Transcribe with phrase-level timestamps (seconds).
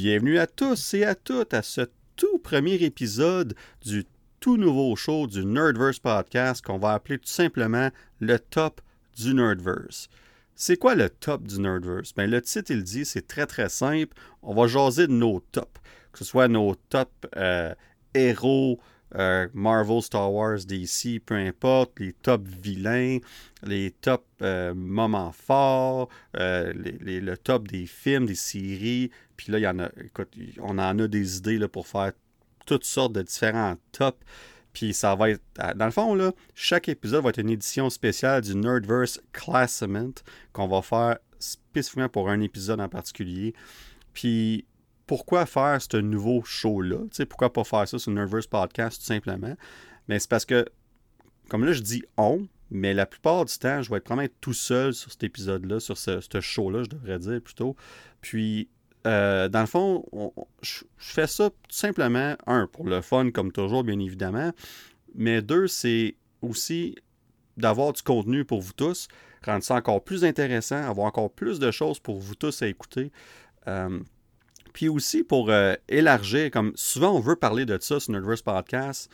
[0.00, 1.80] Bienvenue à tous et à toutes à ce
[2.14, 4.06] tout premier épisode du
[4.38, 7.90] tout nouveau show du Nerdverse Podcast qu'on va appeler tout simplement
[8.20, 8.80] le top
[9.16, 10.08] du Nerdverse.
[10.54, 12.14] C'est quoi le top du Nerdverse?
[12.14, 14.16] Ben, le titre, il dit, c'est très très simple.
[14.40, 15.80] On va jaser de nos tops.
[16.12, 17.74] Que ce soit nos top euh,
[18.14, 18.78] héros,
[19.16, 23.18] euh, Marvel, Star Wars, DC, peu importe, les top vilains,
[23.64, 29.10] les top euh, moments forts, le top des films, des séries.
[29.38, 32.12] Puis là, y en a, écoute, on en a des idées là, pour faire
[32.66, 34.18] toutes sortes de différents tops.
[34.74, 35.42] Puis ça va être.
[35.76, 40.12] Dans le fond, chaque épisode va être une édition spéciale du Nerdverse Classement
[40.52, 43.54] qu'on va faire spécifiquement pour un épisode en particulier.
[44.12, 44.66] Puis
[45.06, 46.98] pourquoi faire ce nouveau show-là?
[47.28, 49.56] Pourquoi pas faire ça sur Nerdverse Podcast tout simplement?
[50.08, 50.66] Mais c'est parce que,
[51.48, 54.52] comme là, je dis on, mais la plupart du temps, je vais être vraiment tout
[54.52, 57.76] seul sur cet épisode-là, sur ce show-là, je devrais dire plutôt.
[58.20, 58.68] Puis
[59.08, 60.04] euh, dans le fond,
[60.60, 64.52] je, fais ça tout simplement, un, pour le fun, comme toujours, bien évidemment,
[65.14, 66.94] mais deux, c'est aussi
[67.56, 69.08] d'avoir du contenu pour vous tous,
[69.44, 73.10] rendre ça encore plus intéressant, avoir encore plus de choses pour vous tous à écouter.
[73.66, 73.98] Euh,
[74.74, 79.10] puis aussi pour euh, élargir, comme souvent on veut parler de ça sur Nerdverse Podcast,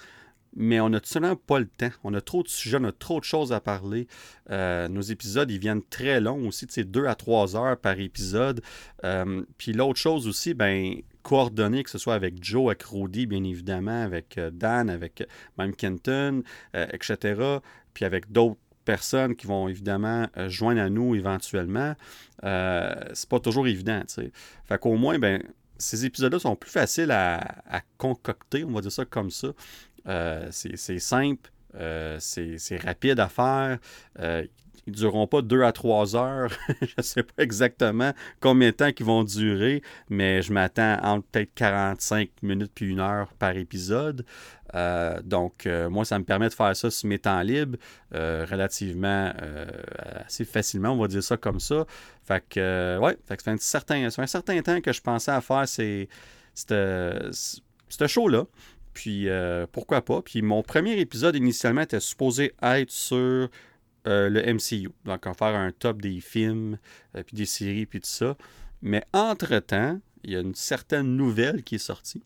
[0.57, 1.91] mais on n'a tout simplement pas le temps.
[2.05, 4.07] On a trop de sujets, on a trop de choses à parler.
[4.51, 8.63] Euh, nos épisodes, ils viennent très longs aussi, c'est deux à trois heures par épisode.
[9.05, 13.43] Euh, puis l'autre chose aussi, ben coordonner, que ce soit avec Joe, avec Rudy, bien
[13.45, 15.27] évidemment, avec euh, Dan, avec
[15.59, 16.43] même Kenton,
[16.75, 17.59] etc.,
[17.95, 21.95] puis avec d'autres personnes qui vont évidemment joindre à nous éventuellement,
[22.43, 24.33] c'est pas toujours évident, tu sais.
[24.67, 25.43] Fait qu'au moins, ben,
[25.79, 27.63] ces épisodes-là sont plus faciles à,
[27.99, 29.49] concocter, on va dire ça comme ça.
[30.07, 33.79] Euh, c'est simple, euh, c'est rapide à faire.
[34.19, 34.47] Euh,
[34.87, 36.51] ils ne dureront pas deux à trois heures.
[36.83, 41.27] je ne sais pas exactement combien de temps ils vont durer, mais je m'attends entre
[41.29, 44.27] peut-être 45 minutes puis une heure par épisode.
[45.25, 47.79] donc, moi, ça me permet de faire ça sur mes temps libres
[48.13, 49.33] relativement
[50.27, 51.87] assez facilement, on va dire ça comme ça.
[52.23, 55.67] Fait que, ouais, ça fait un certain, un certain temps que je pensais à faire
[55.67, 56.11] ces,
[56.55, 58.45] ce show-là.
[58.95, 60.23] Puis euh, pourquoi pas.
[60.23, 63.49] Puis mon premier épisode initialement était supposé être sur
[64.07, 64.89] euh, le MCU.
[65.05, 66.79] Donc on faire un top des films,
[67.17, 68.37] euh, puis des séries, puis tout ça.
[68.81, 72.23] Mais entre-temps, il y a une certaine nouvelle qui est sortie.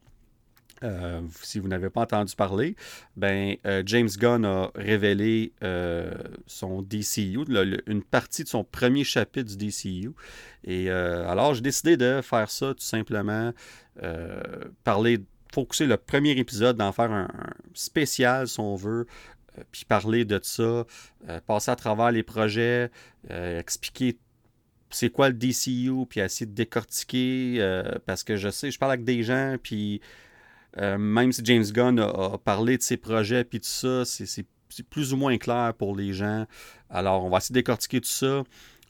[1.43, 2.77] si vous n'avez pas entendu parler,
[3.17, 5.53] ben, James Gunn a révélé
[6.47, 7.45] son DCU,
[7.87, 10.13] une partie de son premier chapitre du DCU.
[10.63, 13.53] Et alors, j'ai décidé de faire ça tout simplement,
[14.85, 15.19] parler
[15.53, 17.29] focuser le premier épisode, d'en faire un,
[17.75, 19.07] spécial, si on veut,
[19.59, 20.63] euh, puis parler de ça,
[21.29, 22.91] euh, passer à travers les projets,
[23.31, 24.19] euh, expliquer
[24.91, 27.61] c'est quoi le DCU, puis essayer de décortiquer,
[28.07, 30.01] parce que je sais, je parle avec des gens, puis
[30.79, 34.47] même si James Gunn a, parlé de ses projets, puis tout ça, c'est
[34.89, 36.47] plus ou moins clair pour les gens.
[36.89, 38.45] Alors, on va essayer de décortiquer tout ça.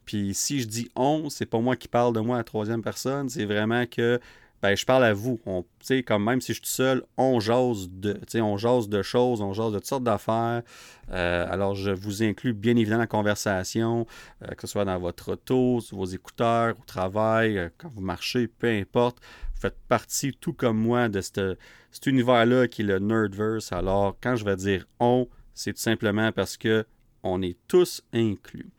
[0.04, 2.80] Puis si je dis on, c'est pas moi qui parle de moi à la troisième
[2.80, 4.18] personne, c'est vraiment que
[4.60, 5.40] ben, je parle à vous.
[5.46, 9.72] Même si je suis tout seul, on jase de, on jase de choses, on jase
[9.72, 10.62] de toutes sortes d'affaires.
[11.10, 14.06] Euh, alors, je vous inclus bien évidemment la conversation,
[14.42, 18.00] euh, que ce soit dans votre auto, sur vos écouteurs, au travail, euh, quand vous
[18.00, 19.18] marchez, peu importe.
[19.54, 23.72] Vous faites partie, tout comme moi, de cet univers-là qui est le Nerdverse.
[23.72, 26.84] Alors, quand je vais dire on, c'est tout simplement parce que
[27.22, 28.70] on est tous inclus.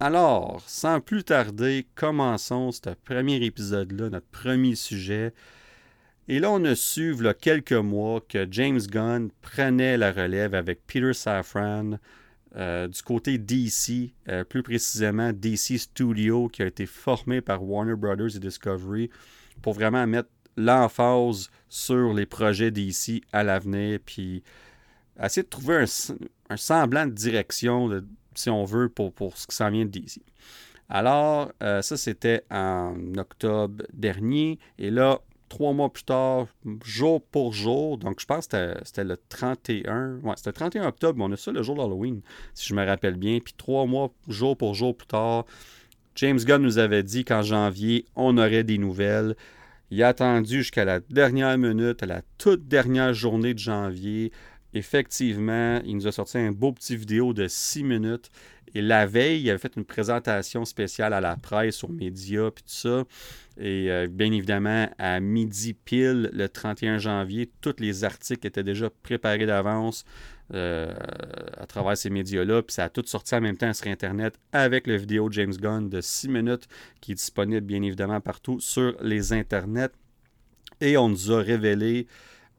[0.00, 5.34] Alors, sans plus tarder, commençons ce premier épisode-là, notre premier sujet.
[6.28, 10.86] Et là, on a su, il quelques mois, que James Gunn prenait la relève avec
[10.86, 11.98] Peter Safran
[12.54, 17.96] euh, du côté DC, euh, plus précisément DC Studio, qui a été formé par Warner
[17.96, 19.10] Brothers et Discovery
[19.62, 24.44] pour vraiment mettre l'emphase sur les projets DC à l'avenir, puis
[25.20, 25.86] essayer de trouver un,
[26.50, 28.04] un semblant de direction, de,
[28.38, 30.22] si on veut, pour, ce qui s'en vient d'ici.
[30.88, 34.58] Alors, euh, ça, c'était en octobre dernier.
[34.78, 36.46] Et là, trois mois plus tard,
[36.84, 40.18] jour pour jour, donc je pense que c'était le 31.
[40.22, 42.20] Ouais, c'était le 31 octobre, mais on a ça le jour d'Halloween,
[42.54, 43.38] si je me rappelle bien.
[43.40, 45.44] Puis trois mois, jour pour jour plus tard,
[46.16, 49.36] James Gunn nous avait dit qu'en janvier, on aurait des nouvelles.
[49.90, 54.32] Il a attendu jusqu'à la dernière minute, à la toute dernière journée de janvier
[54.74, 58.30] effectivement, il nous a sorti un beau petit vidéo de 6 minutes.
[58.74, 62.62] Et la veille, il avait fait une présentation spéciale à la presse, sur Média, puis
[62.64, 63.04] tout ça.
[63.58, 68.90] Et euh, bien évidemment, à midi pile, le 31 janvier, tous les articles étaient déjà
[69.02, 70.04] préparés d'avance
[70.54, 70.94] euh,
[71.56, 72.62] à travers ces médias-là.
[72.62, 75.88] Puis ça a tout sorti en même temps sur Internet avec le vidéo James Gunn
[75.88, 76.68] de 6 minutes
[77.00, 79.92] qui est disponible bien évidemment partout sur les Internets.
[80.80, 82.06] Et on nous a révélé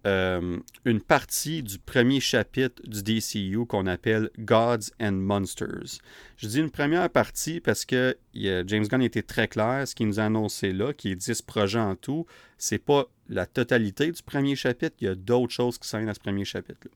[0.07, 6.00] euh, une partie du premier chapitre du DCU qu'on appelle Gods and Monsters.
[6.38, 9.86] Je dis une première partie parce que James Gunn était très clair.
[9.88, 12.25] Ce qu'il nous a annoncé là, qui est 10 projets en tout,
[12.57, 14.96] c'est pas la totalité du premier chapitre.
[15.01, 16.92] Il y a d'autres choses qui sont dans ce premier chapitre-là.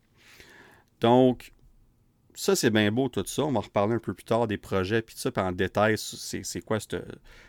[1.02, 1.52] Donc,
[2.36, 3.44] ça, c'est bien beau tout ça.
[3.44, 6.62] On va reparler un peu plus tard des projets, puis ça, puis en détail, c'est
[6.62, 6.78] quoi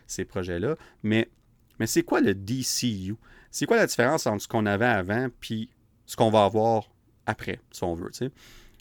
[0.06, 0.76] ces projets-là.
[1.02, 1.28] Mais,
[1.78, 3.16] mais c'est quoi le DCU?
[3.54, 5.70] C'est quoi la différence entre ce qu'on avait avant puis
[6.06, 6.90] ce qu'on va avoir
[7.24, 8.30] après, si on veut, tu sais?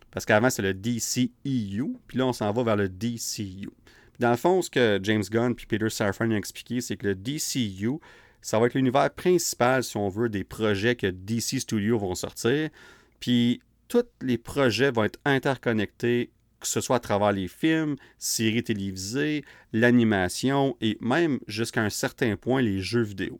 [0.09, 3.69] Parce qu'avant, c'est le DCEU, puis là, on s'en va vers le DCU.
[4.17, 7.13] dans le fond, ce que James Gunn puis Peter Safran ont expliqué, c'est que le
[7.13, 7.99] DCU,
[8.41, 12.71] ça va être l'univers principal, si on veut, des projets que DC Studios vont sortir.
[13.19, 18.63] Puis tous les projets vont être interconnectés, que ce soit à travers les films, séries
[18.63, 23.39] télévisées, l'animation et même jusqu'à un certain point les jeux vidéo.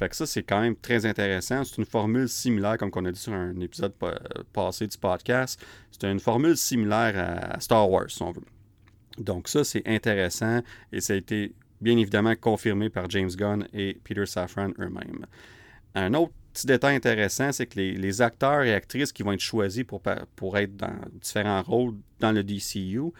[0.00, 1.62] Fait que ça, c'est quand même très intéressant.
[1.62, 3.92] C'est une formule similaire, comme on a dit sur un épisode
[4.50, 5.62] passé du podcast.
[5.90, 8.40] C'est une formule similaire à Star Wars, si on veut.
[9.18, 11.52] Donc ça, c'est intéressant et ça a été
[11.82, 15.26] bien évidemment confirmé par James Gunn et Peter Safran eux-mêmes.
[15.94, 19.84] Un autre petit détail intéressant, c'est que les, acteurs et actrices qui vont être choisis
[19.84, 20.00] pour,
[20.34, 23.12] pour être dans différents rôles dans le DCU,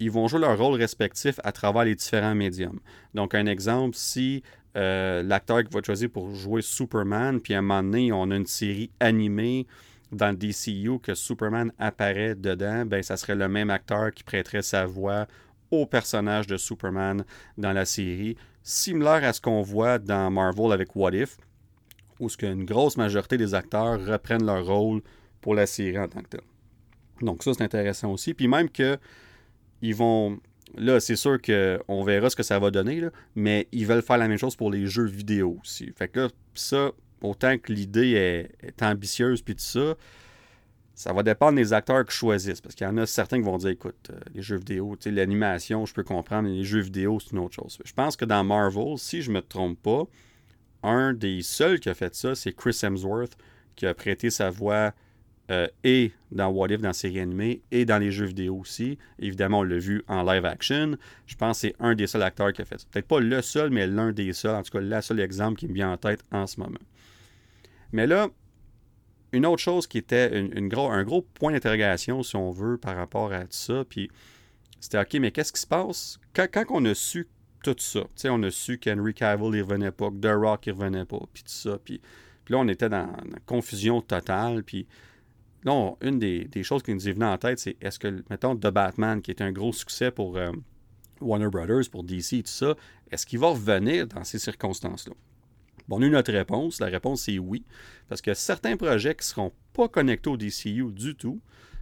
[0.00, 2.80] ils vont jouer leur rôle respectif à travers les différents médiums.
[3.14, 4.42] Donc, un exemple, si
[4.76, 8.36] euh, l'acteur qui va choisir pour jouer Superman, puis à un moment donné, on a
[8.36, 9.66] une série animée
[10.12, 14.86] dans DCU que Superman apparaît dedans, ben ça serait le même acteur qui prêterait sa
[14.86, 15.26] voix
[15.70, 17.24] au personnage de Superman
[17.58, 21.36] dans la série, similaire à ce qu'on voit dans Marvel avec What If,
[22.20, 25.02] où qu'une grosse majorité des acteurs reprennent leur rôle
[25.40, 26.40] pour la série en tant que tel.
[27.20, 28.34] Donc ça, c'est intéressant aussi.
[28.34, 28.98] Puis même que
[29.82, 30.38] ils vont
[30.76, 33.02] Là, c'est sûr qu'on verra ce que ça va donner,
[33.34, 35.90] mais ils veulent faire la même chose pour les jeux vidéo aussi.
[35.96, 36.90] Fait que là, ça,
[37.22, 39.94] autant que l'idée est, ambitieuse puis tout ça,
[40.94, 42.60] ça va dépendre des acteurs qui choisissent.
[42.60, 45.86] Parce qu'il y en a certains qui vont dire écoute, euh, les jeux vidéo, l'animation,
[45.86, 47.78] je peux comprendre, mais les jeux vidéo, c'est une autre chose.
[47.84, 50.04] Je pense que dans Marvel, si je ne me trompe pas,
[50.82, 53.36] un des seuls qui a fait ça, c'est Chris Hemsworth,
[53.76, 54.92] qui a prêté sa voix
[55.50, 58.98] euh, et dans What If, dans la série animée, et dans les jeux vidéo aussi.
[59.18, 60.96] Évidemment, on l'a vu en live action.
[61.26, 62.86] Je pense que c'est un des seuls acteurs qui a fait ça.
[62.90, 64.54] Peut-être pas le seul, mais l'un des seuls.
[64.54, 66.78] En tout cas, le seul exemple qui me vient en tête en ce moment.
[67.92, 68.28] Mais là,
[69.32, 72.96] une autre chose qui était une, gros, un gros point d'interrogation, si on veut, par
[72.96, 74.10] rapport à tout ça, puis
[74.80, 77.26] c'était OK, mais qu'est-ce qui se passe quand, quand on a su
[77.62, 78.00] tout ça?
[78.26, 81.42] On a su qu'Henry Cavill ne revenait pas, que The Rock ne revenait pas, puis
[81.42, 82.00] tout ça, puis,
[82.44, 84.86] puis là, on était dans, dans confusion totale, puis
[85.64, 88.68] Là, une des, choses qui nous est venue en tête, c'est est-ce que, mettons, The
[88.68, 90.52] Batman, qui est un gros succès pour euh,
[91.20, 92.76] Warner Brothers, pour DC et tout ça,
[93.10, 95.14] est-ce qu'il va revenir dans ces circonstances-là?
[95.88, 96.80] Bon, on a eu notre réponse.
[96.80, 97.64] La réponse, c'est oui.
[98.08, 101.40] Parce que certains projets qui ne seront pas connectés au DCU du tout,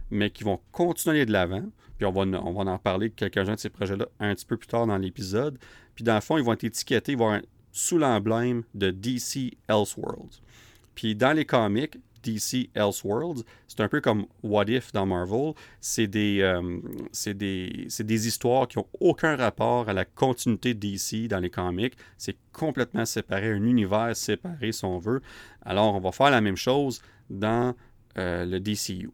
[0.09, 1.63] mais qui vont continuer de l'avant,
[1.97, 4.55] puis on va, on va en parler de quelques-uns de ces projets-là un petit peu
[4.55, 5.57] plus tard dans l'épisode.
[5.93, 9.57] Puis dans le fond, ils vont être étiquetés, ils vont être sous l'emblème de DC
[9.67, 10.41] Elseworlds.
[10.95, 11.97] Puis dans les comics,
[12.31, 13.43] DC Elseworlds.
[13.67, 15.53] C'est un peu comme What If dans Marvel.
[15.79, 16.79] C'est des, euh,
[17.25, 21.95] des, des, histoires qui n'ont aucun rapport à la continuité de DC dans les comics.
[22.17, 25.21] C'est complètement séparé, un univers séparé si on veut.
[25.61, 27.75] Alors on va faire la même chose dans
[28.17, 29.09] euh, le DCU.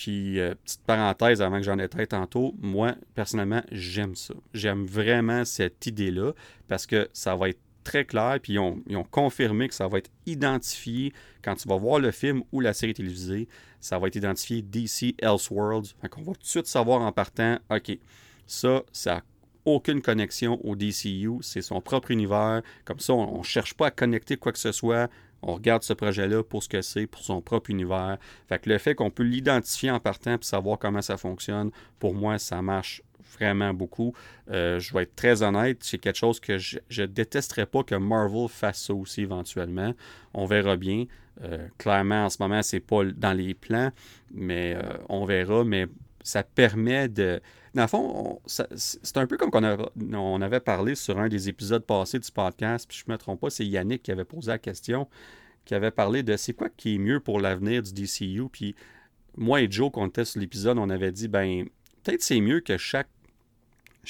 [0.00, 4.32] Puis, euh, petite parenthèse avant que j'en ai traité tantôt, moi, personnellement, j'aime ça.
[4.54, 6.32] J'aime vraiment cette idée-là
[6.68, 10.10] parce que ça va être très clair, puis ils ont, confirmé que ça va être
[10.26, 13.48] identifié quand tu vas voir le film ou la série télévisée,
[13.80, 15.94] ça va être identifié DC Elseworlds.
[16.00, 17.98] Fait qu'on va tout de suite savoir en partant, OK,
[18.46, 19.24] ça, ça n'a
[19.64, 22.62] aucune connexion au DCU, c'est son propre univers.
[22.84, 25.10] Comme ça, on ne cherche pas à connecter quoi que ce soit.
[25.42, 28.18] On regarde ce projet-là pour ce que c'est, pour son propre univers.
[28.48, 32.14] Fait que le fait qu'on peut l'identifier en partant et savoir comment ça fonctionne, pour
[32.14, 33.02] moi, ça marche
[33.38, 34.14] vraiment beaucoup.
[34.50, 37.94] Euh, je vais être très honnête, c'est quelque chose que je, ne détesterais pas que
[37.94, 39.94] Marvel fasse ça aussi éventuellement.
[40.34, 41.06] On verra bien.
[41.42, 43.90] Euh, clairement, en ce moment, c'est pas dans les plans,
[44.32, 45.64] mais euh, on verra.
[45.64, 45.86] Mais
[46.22, 47.40] ça permet de.
[47.74, 49.62] Dans le fond, c'est un peu comme qu'on
[50.14, 53.40] on avait parlé sur un des épisodes passés du podcast, puis je ne me trompe
[53.40, 55.06] pas, c'est Yannick qui avait posé la question,
[55.64, 58.48] qui avait parlé de c'est quoi qui est mieux pour l'avenir du DCU.
[58.50, 58.74] Puis
[59.36, 61.64] moi et Joe, quand on était sur l'épisode, on avait dit ben
[62.02, 63.08] peut-être c'est mieux que chaque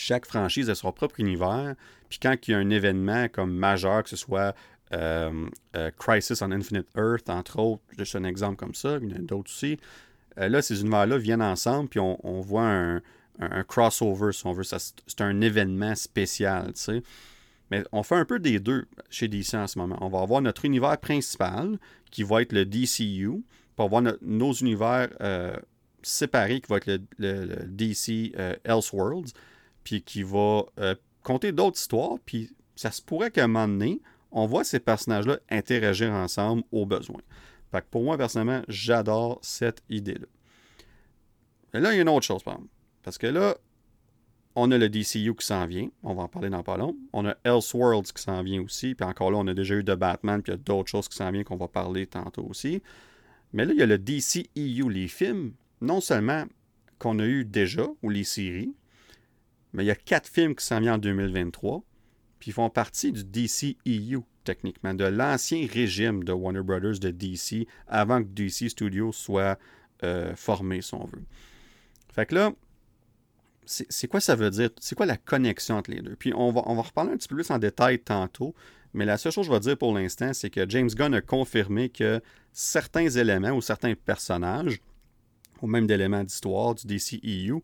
[0.01, 1.75] chaque franchise a son propre univers.
[2.09, 4.55] Puis quand il y a un événement comme majeur, que ce soit
[4.93, 9.13] euh, euh, Crisis on Infinite Earth, entre autres, juste un exemple comme ça, il y
[9.13, 9.79] en a d'autres aussi.
[10.39, 13.03] Euh, là, ces univers-là viennent ensemble, puis on, voit un,
[13.65, 14.65] crossover, si on veut.
[14.65, 17.03] C'est un événement spécial, tu sais.
[17.71, 19.97] Mais on fait un peu des deux chez DC en ce moment.
[20.01, 21.79] On va avoir notre univers principal,
[22.11, 23.45] qui va être le DCU,
[23.77, 25.09] pour avoir nos univers
[26.03, 29.33] séparés, qui va être le, DC euh, Elseworlds,
[29.85, 34.01] puis qui va euh, compter d'autres histoires, puis ça se pourrait qu'à un moment donné,
[34.33, 37.21] on voit ces personnages-là interagir ensemble au besoin.
[37.71, 40.27] Fait que pour moi, personnellement, j'adore cette idée-là.
[41.75, 42.73] Et là, il y a une autre chose, par exemple.
[43.03, 43.57] Parce que là,
[44.57, 45.89] on a le DCU qui s'en vient.
[46.03, 46.97] On va en parler dans pas long.
[47.13, 48.95] On a Elseworlds qui s'en vient aussi.
[48.95, 50.43] Puis encore là, on a déjà eu de Batman.
[50.43, 52.83] Puis il y a d'autres choses qui s'en viennent qu'on va parler tantôt aussi.
[53.53, 55.53] Mais là, il y a le DCEU, les films.
[55.81, 56.45] Non seulement
[56.99, 58.75] qu'on a eu déjà, ou les séries,
[59.73, 61.83] mais il y a quatre films qui s'en viennent en 2023.
[62.39, 68.23] Puis font partie du DCEU, techniquement, de l'ancien régime de Warner Brothers de DC, avant
[68.23, 69.59] que DC Studios soit
[70.03, 71.23] euh, formé, si on veut.
[72.13, 72.53] Fait que là,
[73.67, 74.71] c'est quoi ça veut dire?
[74.81, 76.17] C'est quoi la connexion entre les deux?
[76.17, 78.55] Puis on va, on va reparler un petit peu plus en détail tantôt,
[78.95, 81.21] mais la seule chose que je vais dire pour l'instant, c'est que James Gunn a
[81.21, 82.21] confirmé que
[82.53, 84.81] certains éléments ou certains personnages,
[85.63, 87.63] ou même d'éléments d'histoire du DCEU,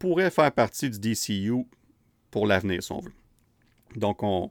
[0.00, 1.66] pourraient faire partie du DCU
[2.32, 3.12] pour l'avenir, si on veut.
[3.94, 4.50] Donc, on...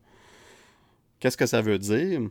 [1.19, 2.21] qu'est-ce que ça veut dire?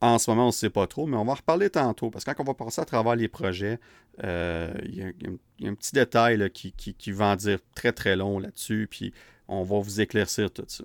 [0.00, 2.24] En ce moment, on ne sait pas trop, mais on va en reparler tantôt, parce
[2.24, 3.80] que quand on va passer à travers les projets,
[4.24, 8.88] euh, il y, a un petit détail qui, va en dire très très long là-dessus,
[8.90, 9.12] puis
[9.48, 10.84] on va vous éclaircir tout ça.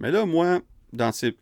[0.00, 0.60] Mais là, moi,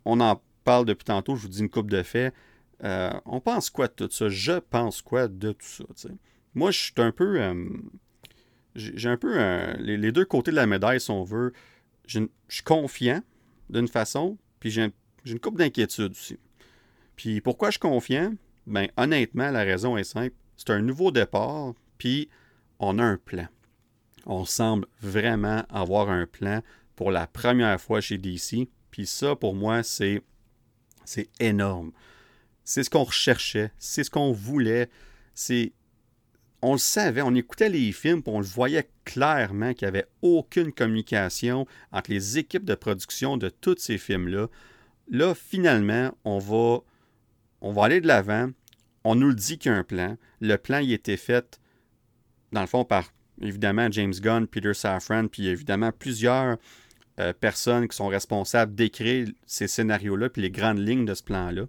[0.05, 2.35] on en parle depuis tantôt, je vous dis une coupe de faits.
[2.83, 4.29] Euh, on pense quoi de tout ça?
[4.29, 6.09] Je pense quoi de tout ça?
[6.55, 7.41] Moi, je suis un peu.
[7.41, 7.69] Euh,
[8.77, 9.37] j'ai un peu
[9.79, 11.53] les, deux côtés de la médaille, si on veut.
[12.07, 13.23] Je suis confiant
[13.71, 14.93] d'une façon, puis j'ai
[15.25, 16.39] une coupe d'inquiétude aussi.
[17.17, 18.35] Puis pourquoi je suis confiant?
[18.67, 20.35] Ben, honnêtement, la raison est simple.
[20.57, 22.29] C'est un nouveau départ, puis
[22.79, 23.47] on a un plan.
[24.27, 26.63] On semble vraiment avoir un plan
[26.95, 28.69] pour la première fois chez DC.
[28.91, 30.23] Puis ça, pour moi, c'est,
[31.05, 31.93] c'est énorme.
[32.65, 34.91] C'est ce qu'on recherchait, c'est ce qu'on voulait.
[35.35, 35.73] C'est,
[36.67, 40.09] on le savait, on écoutait les films, puis on le voyait clairement qu'il n'y avait
[40.21, 44.49] aucune communication entre les équipes de production de tous ces films-là.
[45.09, 48.51] Là, finalement, on va aller de l'avant.
[49.05, 50.17] On nous le dit qu'il y a un plan.
[50.41, 51.61] Le plan, il été fait,
[52.51, 56.57] dans le fond, par évidemment James Gunn, Peter Safran, puis évidemment plusieurs
[57.21, 61.67] euh, personnes qui sont responsables d'écrire ces scénarios-là, puis les grandes lignes de ce plan-là.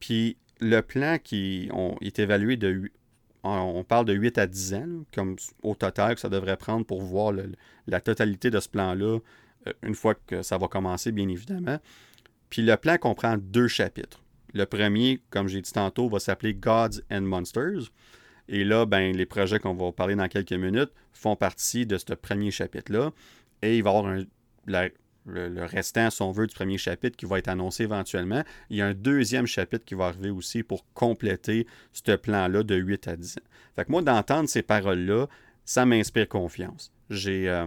[0.00, 2.90] Puis le plan qui est évalué de.
[3.46, 7.02] On parle de 8 à 10 ans, comme au total que ça devrait prendre pour
[7.02, 7.32] voir
[7.86, 9.18] la totalité de ce plan-là,
[9.66, 11.78] euh, une fois que ça va commencer, bien évidemment.
[12.48, 14.22] Puis le plan comprend deux chapitres.
[14.54, 17.90] Le premier, comme j'ai dit tantôt, va s'appeler Gods and Monsters.
[18.48, 22.14] Et là, ben, les projets qu'on va parler dans quelques minutes font partie de ce
[22.14, 23.12] premier chapitre-là.
[23.62, 24.16] Et il va y avoir
[25.26, 28.42] le, restant, si on du premier chapitre qui va être annoncé éventuellement.
[28.70, 32.74] Il y a un deuxième chapitre qui va arriver aussi pour compléter ce plan-là de
[32.74, 33.42] 8 à 10 ans.
[33.76, 35.26] Fait que moi, d'entendre ces paroles-là,
[35.64, 36.92] ça m'inspire confiance.
[37.10, 37.66] J'ai euh,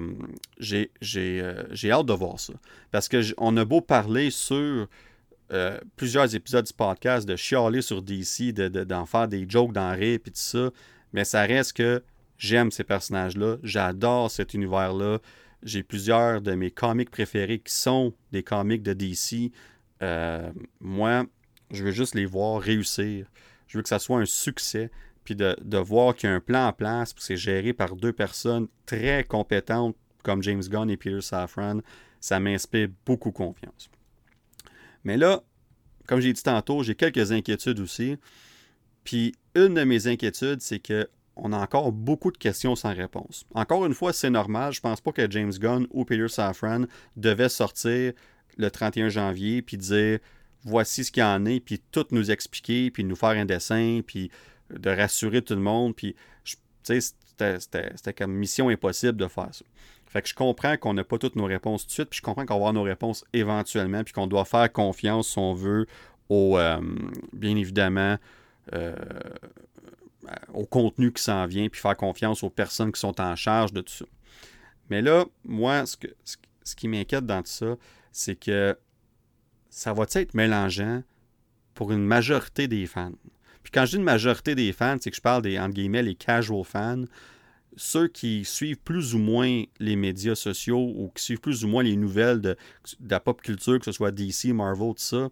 [1.15, 2.53] euh, hâte de voir ça.
[2.91, 4.87] Parce qu'on a beau parler sur
[5.53, 9.91] euh, plusieurs épisodes du podcast de chialer sur DC, d'en de, faire des jokes dans
[9.93, 10.71] rire et tout ça.
[11.13, 12.03] Mais ça reste que
[12.37, 13.57] j'aime ces personnages-là.
[13.63, 15.19] J'adore cet univers-là.
[15.63, 19.51] J'ai plusieurs de mes comics préférés qui sont des comics de DC.
[20.01, 21.25] Euh, moi,
[21.71, 23.27] je veux juste les voir réussir.
[23.67, 24.91] Je veux que ça soit un succès.
[25.23, 28.13] Puis de, voir qu'il y a un plan en place, puis c'est géré par deux
[28.13, 31.79] personnes très compétentes comme James Gunn et Peter Safran,
[32.21, 33.89] ça m'inspire beaucoup confiance.
[35.03, 35.43] Mais là,
[36.07, 38.17] comme j'ai dit tantôt, j'ai quelques inquiétudes aussi.
[39.03, 43.45] Puis une de mes inquiétudes, c'est que on a encore beaucoup de questions sans réponse.
[43.53, 44.73] Encore une fois, c'est normal.
[44.73, 46.83] Je pense pas que James Gunn ou Peter Safran
[47.15, 48.13] devaient sortir
[48.57, 50.19] le 31 janvier puis dire
[50.63, 54.01] voici ce qu'il y en est, puis tout nous expliquer, puis nous faire un dessin,
[54.05, 54.29] puis
[54.69, 55.95] de rassurer tout le monde.
[55.95, 56.15] Puis,
[56.83, 59.65] c'était comme mission impossible de faire ça.
[60.07, 62.21] Fait que je comprends qu'on n'a pas toutes nos réponses tout de suite, puis je
[62.21, 65.85] comprends qu'on va avoir nos réponses éventuellement, puis qu'on doit faire confiance, si on veut,
[66.29, 66.79] au, euh,
[67.33, 68.17] bien évidemment,
[68.73, 68.95] euh,
[70.53, 73.81] au contenu qui s'en vient, puis faire confiance aux personnes qui sont en charge de
[73.81, 74.05] tout ça.
[74.89, 77.75] Mais là, moi, ce, qui m'inquiète dans tout ça,
[78.11, 78.77] c'est que
[79.69, 81.03] ça va être mélangeant
[81.73, 83.11] pour une majorité des fans?
[83.63, 86.15] Puis quand je dis une majorité des fans, c'est que je parle des, entre les
[86.15, 87.03] casual fans
[87.77, 91.83] ceux qui suivent plus ou moins les médias sociaux ou qui suivent plus ou moins
[91.83, 92.57] les nouvelles de,
[93.07, 95.29] la pop culture, que ce soit DC, Marvel, tout ça,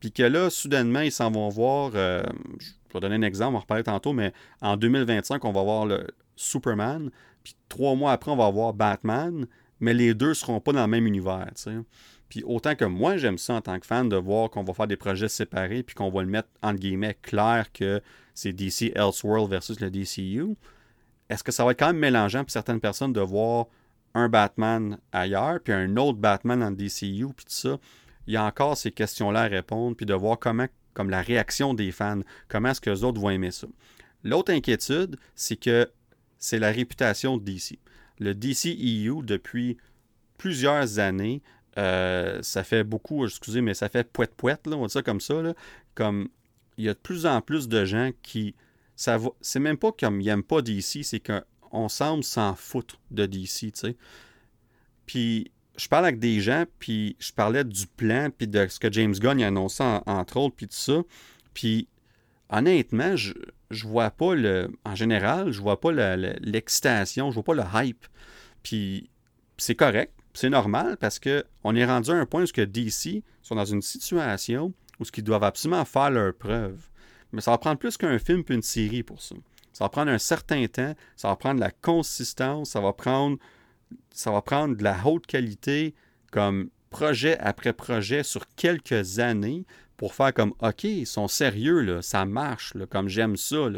[0.00, 2.22] puis que là, soudainement, ils s'en vont voir, euh,
[2.94, 5.86] je vais donner un exemple, on va reparler tantôt, mais en 2025, on va voir
[5.86, 7.10] le Superman,
[7.42, 9.46] puis trois mois après, on va voir Batman,
[9.80, 11.50] mais les deux ne seront pas dans le même univers.
[12.28, 14.86] Puis autant que moi, j'aime ça en tant que fan de voir qu'on va faire
[14.86, 18.00] des projets séparés puis qu'on va le mettre, entre guillemets, clair que
[18.32, 20.56] c'est DC Elseworld versus le DCU,
[21.28, 23.66] est-ce que ça va être quand même mélangeant pour certaines personnes de voir
[24.14, 27.78] un Batman ailleurs, puis un autre Batman en DCU, puis tout ça?
[28.26, 31.74] Il y a encore ces questions-là à répondre, puis de voir comment, comme la réaction
[31.74, 33.66] des fans, comment est-ce que les autres vont aimer ça?
[34.22, 35.90] L'autre inquiétude, c'est que
[36.38, 37.78] c'est la réputation de DC.
[38.18, 39.76] Le DCEU, depuis
[40.38, 41.42] plusieurs années,
[41.78, 45.42] euh, ça fait beaucoup, excusez, mais ça fait poète-poète, on dit ça comme ça.
[45.94, 46.28] comme
[46.76, 48.54] il y a de plus en plus de gens qui.
[48.96, 53.26] Ça c'est même pas comme ils n'aiment pas DC, c'est qu'on semble s'en foutre de
[53.26, 53.96] DC, tu sais.
[55.06, 58.92] Puis je parle avec des gens, puis je parlais du plan, puis de ce que
[58.92, 61.02] James Gunn a annoncé, entre autres, puis tout ça.
[61.52, 61.88] Puis
[62.48, 63.32] honnêtement, je,
[63.70, 64.70] je vois pas le.
[64.84, 68.06] En général, je vois pas l'excitation, je vois pas le hype.
[68.62, 69.10] Puis
[69.58, 73.54] c'est correct, c'est normal parce qu'on est rendu à un point où que DC sont
[73.54, 76.88] dans une situation où ils doivent absolument faire leur preuve.
[77.32, 79.34] Mais ça va prendre plus qu'un film puis une série pour ça.
[79.72, 83.38] Ça va prendre un certain temps, ça va prendre la consistance, ça va prendre,
[84.10, 85.94] ça va prendre de la haute qualité
[86.30, 89.64] comme projet après projet sur quelques années
[89.96, 93.68] pour faire comme OK, ils sont sérieux, là, ça marche, là, comme j'aime ça.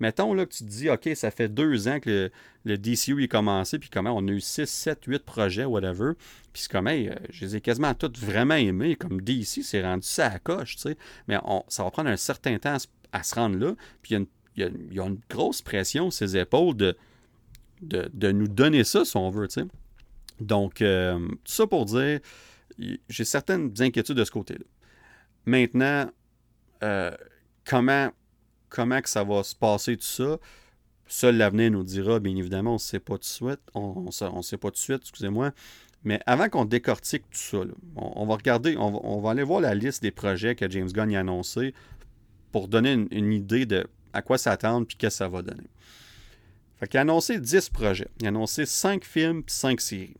[0.00, 2.30] Mettons là, que tu te dis OK, ça fait deux ans que
[2.64, 6.12] le, DCU est commencé, puis comment on a eu 6, 7, 8 projets, whatever.
[6.52, 8.96] Puis c'est comme, hey, euh, je les ai quasiment tous vraiment aimés.
[8.96, 10.96] Comme DC, c'est rendu ça à coche, tu sais.
[11.28, 11.38] Mais
[11.68, 12.76] ça va prendre un certain temps
[13.12, 13.74] à, se rendre là.
[14.02, 14.14] Puis
[14.56, 16.96] il y, a une grosse pression sur ses épaules de,
[17.82, 19.66] de, nous donner ça, si on veut, tu sais.
[20.40, 22.20] Donc, euh, tout ça pour dire,
[23.08, 24.64] j'ai certaines inquiétudes de ce côté-là.
[25.44, 26.10] Maintenant,
[26.82, 27.10] euh,
[27.64, 28.10] comment,
[28.68, 30.38] comment que ça va se passer tout ça?
[31.06, 33.60] Seul l'avenir nous dira, bien évidemment, on ne sait pas tout de suite.
[33.74, 35.52] On ne sait pas tout de suite, excusez-moi.
[36.04, 37.58] Mais avant qu'on décortique tout ça,
[37.96, 41.20] on, va regarder, on va, aller voir la liste des projets que James Gunn a
[41.20, 41.74] annoncé
[42.50, 45.68] pour donner une, idée de à quoi s'attendre et qu'est-ce que ça va donner.
[46.88, 48.08] Qu'il a annoncé 10 projets.
[48.20, 50.16] Il a annoncé 5 films et 5 séries.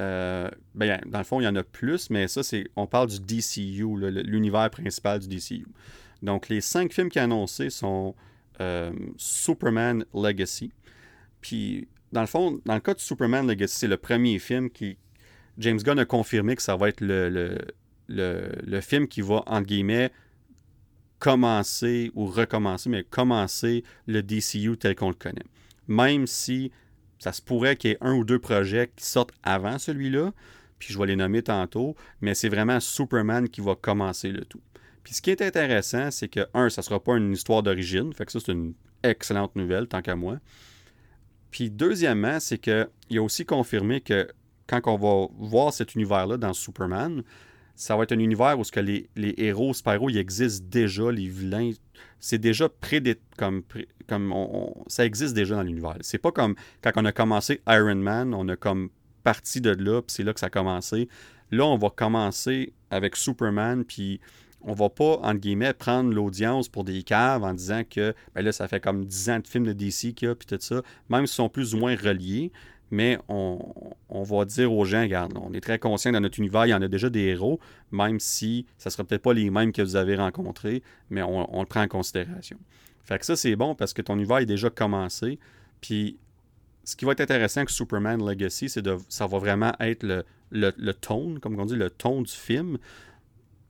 [0.00, 2.68] Euh, ben, dans le fond, il y en a plus, mais ça, c'est.
[2.76, 3.86] On parle du DCU,
[4.24, 5.66] l'univers principal du DCU.
[6.22, 8.14] Donc, les cinq films qu'il a annoncés sont
[8.60, 10.72] euh, Superman Legacy.
[11.40, 14.96] Puis, dans le fond, dans le cas de Superman Legacy, c'est le premier film qui.
[15.58, 17.58] James Gunn a confirmé que ça va être le,
[18.08, 20.10] le, film qui va, entre guillemets,
[21.18, 25.44] commencer ou recommencer, mais commencer le DCU tel qu'on le connaît.
[25.90, 26.70] Même si
[27.18, 30.32] ça se pourrait qu'il y ait un ou deux projets qui sortent avant celui-là,
[30.78, 34.62] puis je vais les nommer tantôt, mais c'est vraiment Superman qui va commencer le tout.
[35.02, 38.12] Puis ce qui est intéressant, c'est que, un, ça ne sera pas une histoire d'origine,
[38.14, 40.38] fait que ça, c'est une excellente nouvelle, tant qu'à moi.
[41.50, 44.28] Puis deuxièmement, c'est qu'il a aussi confirmé que
[44.66, 47.24] quand on va voir cet univers-là dans Superman,
[47.74, 51.26] ça va être un univers où ce que les, héros Spyro, ils existent déjà, les
[51.26, 51.70] vilains,
[52.18, 53.02] c'est déjà près
[53.36, 53.62] comme,
[54.06, 54.34] comme
[54.86, 55.96] ça existe déjà dans l'univers.
[56.00, 58.90] C'est pas comme quand on a commencé Iron Man, on a comme
[59.22, 61.08] parti de là, puis c'est là que ça a commencé.
[61.50, 64.20] Là, on va commencer avec Superman, puis
[64.62, 68.52] on va pas, entre guillemets, prendre l'audience pour des caves en disant que, ben là,
[68.52, 70.82] ça fait comme 10 ans de films de DC qu'il y a, puis tout ça,
[71.08, 72.52] même s'ils sont plus ou moins reliés
[72.90, 73.58] mais on,
[74.10, 76.82] va dire aux gens, regarde, on est très conscient dans notre univers, il y en
[76.82, 77.60] a déjà des héros,
[77.92, 81.60] même si ça ne sera peut-être pas les mêmes que vous avez rencontrés, mais on,
[81.60, 82.58] le prend en considération.
[83.04, 85.38] Fait que ça, c'est bon parce que ton univers est déjà commencé.
[85.80, 86.18] Puis
[86.84, 90.24] ce qui va être intéressant avec Superman Legacy, c'est de ça va vraiment être le,
[90.50, 92.78] le, tone, comme on dit, le ton du film.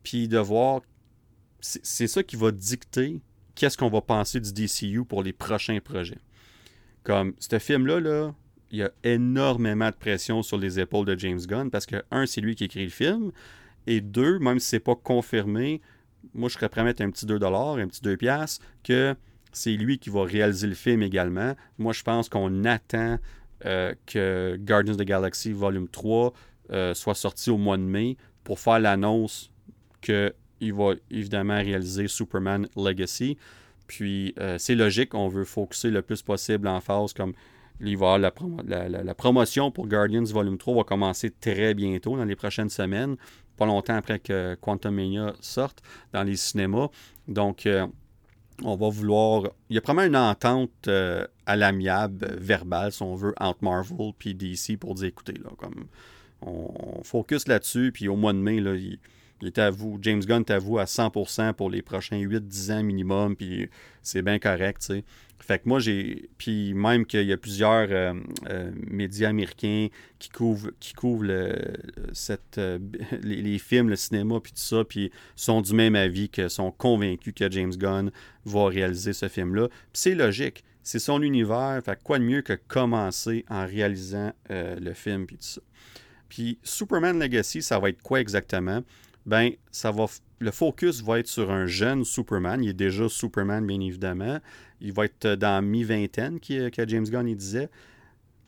[0.02, 0.80] Puis de voir,
[1.60, 3.20] c'est ça qui va dicter
[3.54, 6.20] qu'est-ce qu'on va penser du DCU pour les prochains projets.
[7.02, 8.34] Comme ce film-là, là,
[8.70, 12.26] il y a énormément de pression sur les épaules de James Gunn parce que, un,
[12.26, 13.32] c'est lui qui écrit le film,
[13.86, 15.80] et deux, même si c'est pas confirmé,
[16.34, 18.16] moi je serais prêt à mettre un petit 2 un petit 2
[18.84, 19.14] que
[19.52, 21.54] c'est lui qui va réaliser le film également.
[21.78, 23.18] Moi je pense qu'on attend
[23.66, 26.32] euh, que Guardians of the Galaxy Volume 3
[26.72, 29.50] euh, soit sorti au mois de mai pour faire l'annonce
[30.00, 33.36] qu'il va évidemment réaliser Superman Legacy.
[33.86, 37.32] Puis euh, c'est logique, on veut focuser le plus possible en phase comme
[37.80, 43.16] La, la, promotion pour Guardians Volume 3 va commencer très bientôt, dans les prochaines semaines,
[43.56, 46.88] pas longtemps après que Quantum Mania sorte dans les cinémas.
[47.28, 47.86] Donc, euh,
[48.62, 49.50] on va vouloir.
[49.68, 54.12] Il y a probablement une entente euh, à l'amiable, verbale, si on veut, entre Marvel
[54.24, 55.86] et DC pour dire écoutez, là, comme
[56.42, 58.98] on, focus là-dessus, puis au mois de mai, là, il
[59.42, 62.82] est à vous, James Gunn est à vous à 100% pour les prochains 8-10 ans
[62.82, 63.68] minimum, puis
[64.02, 65.04] c'est bien correct, tu sais.
[65.42, 66.28] Fait que moi, j'ai.
[66.38, 68.14] Puis même qu'il y a plusieurs euh,
[68.48, 71.26] euh, médias américains qui couvrent, qui couvrent
[72.12, 72.78] cette, euh,
[73.22, 77.32] les, films, le cinéma, puis tout ça, puis sont du même avis, que sont convaincus
[77.34, 78.10] que James Gunn
[78.44, 79.68] va réaliser ce film-là.
[79.68, 80.64] Puis c'est logique.
[80.82, 81.80] C'est son univers.
[81.84, 85.60] Fait quoi de mieux que commencer en réalisant le film, puis tout ça.
[86.28, 88.82] Puis Superman Legacy, ça va être quoi exactement?
[89.26, 90.06] Ben, ça va
[90.40, 92.64] le focus va être sur un jeune Superman.
[92.64, 94.40] Il est déjà Superman, bien évidemment.
[94.80, 97.68] Il va être dans mi-vingtaine, que James Gunn il disait.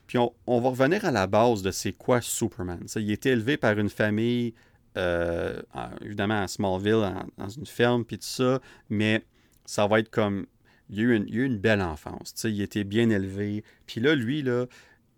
[0.07, 2.81] Puis on, va revenir à la base de c'est quoi Superman.
[2.97, 4.55] il a été élevé par une famille,
[4.97, 5.63] euh,
[6.03, 9.25] évidemment à Smallville, dans une ferme, puis tout ça, mais
[9.65, 10.47] ça va être comme.
[10.91, 12.35] Il a eu une, une belle enfance.
[12.45, 13.65] Il a été bien élevé.
[13.87, 14.67] Puis là, lui, là,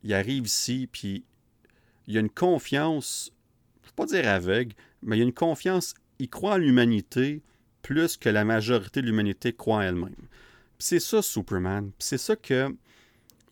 [0.04, 1.24] il arrive ici, puis
[2.06, 3.32] il a une confiance,
[3.96, 7.42] pas dire aveugle, mais il a une confiance il croit en l'humanité
[7.82, 10.14] plus que la majorité de l'humanité croit en elle-même.
[10.78, 11.90] C'est ça, Superman.
[11.98, 12.74] C'est ça que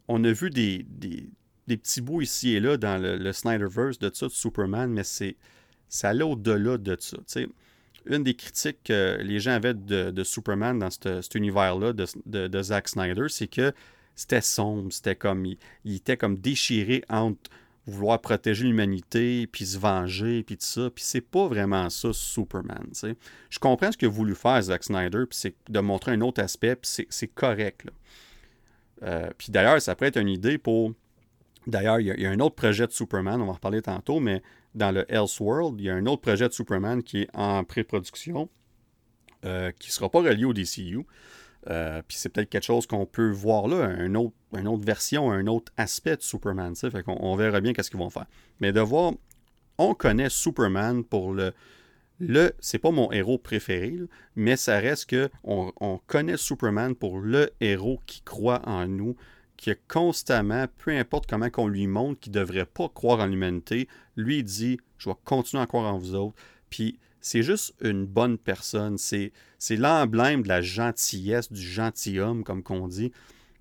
[0.09, 0.87] on a vu des,
[1.67, 5.37] petits bouts ici et là dans le, Snyderverse de ça, de Superman, mais c'est
[5.89, 7.19] ça allait au-delà de ça.
[8.07, 12.07] Une des critiques que les gens avaient de, Superman dans cet univers-là de,
[12.49, 13.73] de, Zack Snyder, c'est que
[14.15, 17.51] c'était sombre, c'était comme il, était comme déchiré entre
[17.87, 20.91] vouloir protéger l'humanité, puis se venger, puis tout ça.
[20.91, 22.87] Puis c'est pas vraiment ça, Superman.
[23.51, 26.77] Je comprends ce que voulu faire Zack Snyder, puis c'est de montrer un autre aspect,
[26.77, 27.87] puis c'est correct.
[29.03, 30.93] Euh, puis d'ailleurs, ça pourrait être une idée pour.
[31.67, 34.43] D'ailleurs, il y, a un autre projet de Superman, on va en reparler tantôt, mais
[34.75, 38.49] dans le Elseworld, il y a un autre projet de Superman qui est en pré-production,
[39.45, 41.07] euh, qui ne sera pas relié au DCU.
[41.69, 45.47] Euh, puis c'est peut-être quelque chose qu'on peut voir là, autre, une autre version, un
[45.47, 46.75] autre aspect de Superman.
[46.75, 48.27] Fait on verra bien qu'est-ce qu'ils vont faire.
[48.61, 49.13] Mais de voir,
[49.79, 51.53] on connaît Superman pour le.
[52.21, 53.99] Le, c'est pas mon héros préféré,
[54.37, 55.73] mais ça reste que on,
[56.07, 59.17] connaît Superman pour le héros qui croit en nous,
[59.57, 63.89] qui est constamment, peu importe comment qu'on lui montre, qui devrait pas croire en l'humanité,
[64.15, 66.37] lui dit Je vais continuer à croire en vous autres.
[66.71, 68.99] Puis c'est juste une bonne personne.
[68.99, 69.33] C'est,
[69.71, 73.13] l'emblème de la gentillesse, du gentilhomme, comme qu'on dit.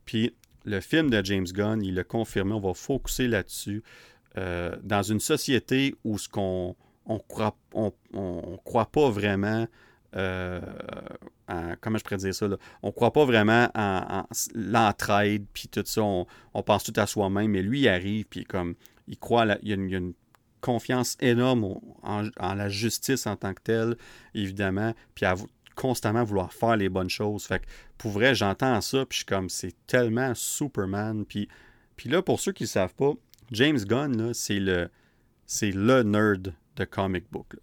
[0.03, 3.83] Puis le film de James Gunn, il l'a confirmé, on va focuser là-dessus.
[4.37, 7.91] Euh, dans une société où ce qu'on on croit, on,
[8.63, 9.67] croit pas vraiment
[10.15, 10.61] euh,
[11.81, 12.57] comment je pourrais dire ça, là?
[12.83, 16.25] on croit pas vraiment en, l'entraide, puis tout ça, on,
[16.63, 18.75] pense tout à soi-même, mais lui, il arrive, puis comme,
[19.07, 20.13] il croit, il, y a une,
[20.61, 23.97] confiance énorme en, la justice en tant que telle,
[24.33, 25.35] évidemment, puis à
[25.75, 27.45] constamment vouloir faire les bonnes choses.
[27.45, 27.65] Fait que
[27.97, 31.25] pour vrai, j'entends ça, puis je suis comme, c'est tellement Superman.
[31.25, 31.49] Puis,
[31.95, 33.13] puis là, pour ceux qui ne savent pas,
[33.51, 34.89] James Gunn, c'est le,
[35.45, 37.55] c'est le nerd de comic book.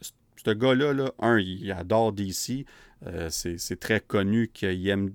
[0.45, 2.67] Ce gars-là, là, un, il adore DC.
[3.07, 5.15] Euh, c'est très connu qu'il aime.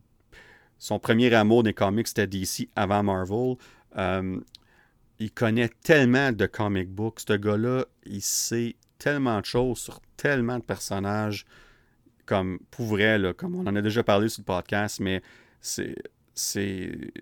[0.79, 3.55] Son premier amour des comics, c'était DC avant Marvel.
[3.97, 4.39] Euh,
[5.19, 7.21] il connaît tellement de comic books.
[7.27, 11.45] Ce gars-là, il sait tellement de choses sur tellement de personnages.
[12.25, 15.21] Comme pour vrai, comme on en a déjà parlé sur le podcast, mais
[15.59, 15.95] c'est,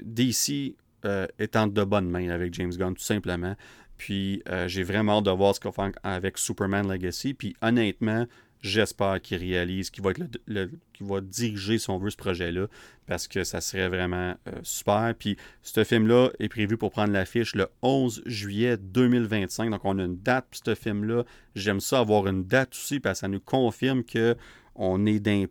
[0.04, 0.75] DC
[1.06, 3.56] euh, étant de bonnes mains avec James Gunn, tout simplement.
[3.97, 7.34] Puis euh, j'ai vraiment hâte de voir ce qu'on fait avec Superman Legacy.
[7.34, 8.27] Puis honnêtement,
[8.62, 10.12] J'espère qu'il réalise, qu'il va,
[10.45, 12.67] le, diriger, si on veut, ce projet-là,
[13.08, 15.15] parce que ça serait vraiment euh, super.
[15.17, 19.71] Puis ce film-là est prévu pour prendre l'affiche le 11 juillet 2025.
[19.71, 21.24] Donc on a une date pour ce film-là.
[21.56, 24.36] J'aime ça avoir une date aussi, parce que ça nous confirme que
[24.76, 25.47] on est dans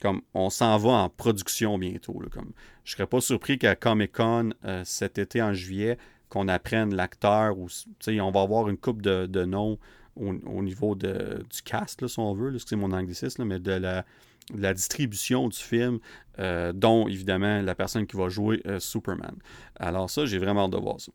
[0.00, 2.22] comme on s'en va en production bientôt.
[2.30, 2.52] comme,
[2.84, 6.94] je ne serais pas surpris qu'à Comic Con euh, cet été en juillet, qu'on apprenne
[6.94, 7.68] l'acteur ou
[8.06, 9.78] on va avoir une coupe de noms
[10.18, 14.04] au, niveau de, du cast, là, si on veut, c'est mon anglicisme, mais de la,
[14.54, 15.98] la, distribution du film,
[16.38, 19.36] euh, dont évidemment la personne qui va jouer euh, Superman.
[19.76, 21.12] Alors ça, j'ai vraiment hâte de voir ça.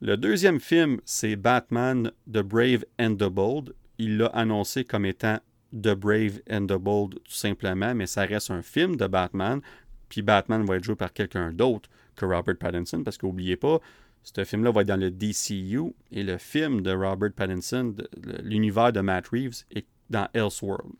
[0.00, 3.74] Le deuxième film, c'est Batman The Brave and the Bold.
[3.98, 5.38] Il l'a annoncé comme étant
[5.72, 9.60] The Brave and the Bold tout simplement, mais ça reste un film de Batman.
[10.08, 13.80] Puis Batman va être joué par quelqu'un d'autre que Robert Pattinson, parce qu'oubliez pas,
[14.22, 17.94] ce film-là va être dans le DCU et le film de Robert Pattinson,
[18.42, 20.92] l'univers de Matt Reeves, est dans Elseworld.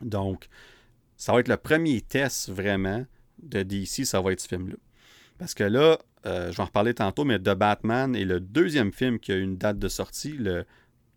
[0.00, 0.48] Donc,
[1.16, 3.04] ça va être le premier test vraiment
[3.42, 4.76] de DC, ça va être ce film-là.
[5.38, 8.92] Parce que là, euh, je vais en reparler tantôt, mais The Batman est le deuxième
[8.92, 10.64] film qui a une date de sortie, le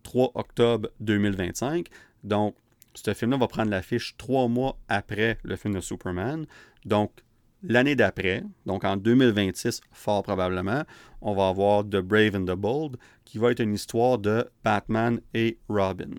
[0.04, 1.88] 3 octobre 2025.
[2.24, 2.54] Donc,
[2.94, 6.46] ce film-là va prendre l'affiche trois mois après le film de Superman.
[6.84, 7.12] Donc,
[7.62, 10.82] L'année d'après, donc en 2026, fort probablement,
[11.20, 15.20] on va avoir The Brave and the Bold, qui va être une histoire de Batman
[15.32, 16.10] et Robin.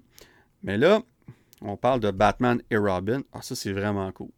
[0.63, 1.01] Mais là,
[1.62, 3.21] on parle de Batman et Robin.
[3.34, 4.29] Ah, ça, c'est vraiment cool.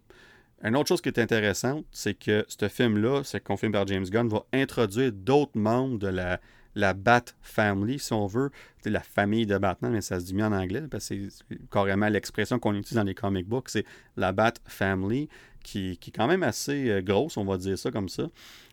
[0.64, 4.28] Une autre chose qui est intéressante, c'est que ce film-là, c'est confirmé par James Gunn,
[4.28, 6.40] va introduire d'autres membres de la,
[6.76, 8.52] la Bat Family, si on veut.
[8.86, 12.08] La famille de Batman, mais ça se dit mieux en anglais, parce que c'est carrément
[12.08, 13.86] l'expression qu'on utilise dans les comic books, c'est
[14.16, 15.28] la Bat Family,
[15.64, 18.30] qui, est quand même assez euh, grosse, on va dire ça comme ça.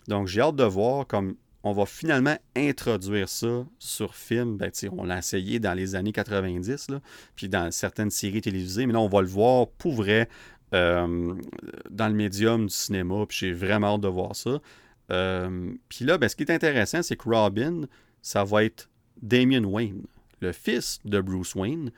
[0.08, 4.56] Donc j'ai hâte de voir comme on va finalement introduire ça sur film.
[4.56, 7.00] Ben, on l'a essayé dans les années 90, là,
[7.36, 10.28] puis dans certaines séries télévisées, mais là, on va le voir pour vrai
[10.74, 11.34] euh,
[11.90, 14.60] dans le médium du cinéma, puis j'ai vraiment hâte de voir ça.
[15.10, 17.82] Euh, puis là, ben, ce qui est intéressant, c'est que Robin,
[18.20, 18.88] ça va être
[19.20, 20.04] Damien Wayne,
[20.40, 21.90] le fils de Bruce Wayne.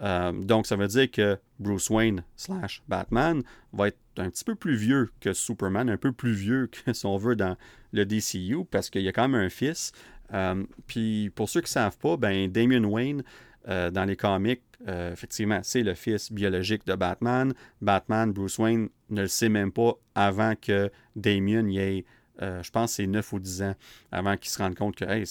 [0.00, 4.54] Euh, donc, ça veut dire que Bruce Wayne slash Batman va être un petit peu
[4.54, 7.56] plus vieux que Superman, un peu plus vieux que si on veut dans
[7.92, 9.92] le DCU, parce qu'il y a quand même un fils.
[10.32, 13.22] Euh, puis pour ceux qui ne savent pas, ben Damien Wayne,
[13.64, 17.54] dans les comics, effectivement, c'est le fils biologique de Batman.
[17.80, 22.04] Batman, Bruce Wayne ne le sait même pas avant que Damien y ait
[22.40, 23.74] euh, je pense que c'est 9 ou 10 ans
[24.10, 25.24] avant qu'il se rende compte que hey,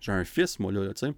[0.00, 1.12] j'ai un fils, moi, là, tu sais.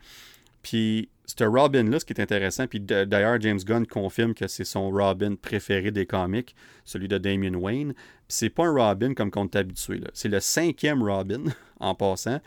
[0.62, 4.90] Puis, ce Robin-là, ce qui est intéressant, puis d'ailleurs, James Gunn confirme que c'est son
[4.90, 7.92] Robin préféré des comics, celui de Damian Wayne.
[7.94, 11.44] Puis, c'est pas un Robin comme on est habitué, C'est le cinquième Robin,
[11.80, 12.40] en passant.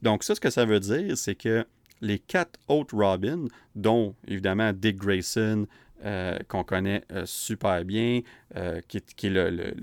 [0.00, 1.66] Donc, ça, ce que ça veut dire, c'est que
[2.00, 5.66] les quatre autres Robins, dont évidemment Dick Grayson,
[6.04, 8.20] euh, qu'on connaît euh, super bien,
[8.54, 9.74] euh, qui, est le,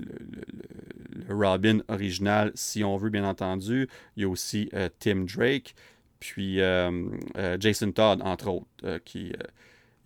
[1.28, 3.88] Robin original, si on veut, bien entendu.
[4.16, 5.74] Il y a aussi Tim Drake,
[6.20, 6.60] puis
[7.58, 9.32] Jason Todd, entre autres, qui,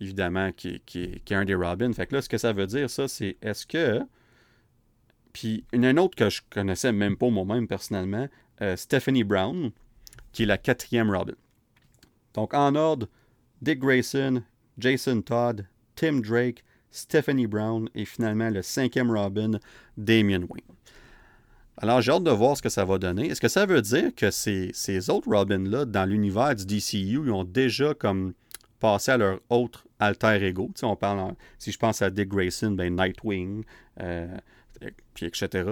[0.01, 1.93] évidemment, qui, est un des Robins.
[1.93, 4.01] Fait que là, ce que ça veut dire, ça, c'est est-ce que.
[5.31, 8.27] Puis, il y a une autre que je connaissais même pas moi-même personnellement,
[8.75, 9.71] Stephanie Brown,
[10.31, 11.35] qui est la quatrième Robin.
[12.33, 13.07] Donc, en ordre,
[13.61, 14.41] Dick Grayson,
[14.79, 15.65] Jason Todd,
[15.99, 19.59] Tim Drake, Stephanie Brown et finalement le cinquième Robin,
[19.97, 20.63] Damian Wayne.
[21.75, 23.27] Alors, j'ai hâte de voir ce que ça va donner.
[23.27, 27.43] Est-ce que ça veut dire que ces, autres Robins-là, dans l'univers du DCU, ils ont
[27.43, 28.33] déjà comme
[28.79, 30.71] passé à leur autre alter ego?
[30.83, 33.65] on parle, si je pense à Dick Grayson, ben Nightwing,
[33.99, 34.37] euh,
[35.13, 35.69] puis etc.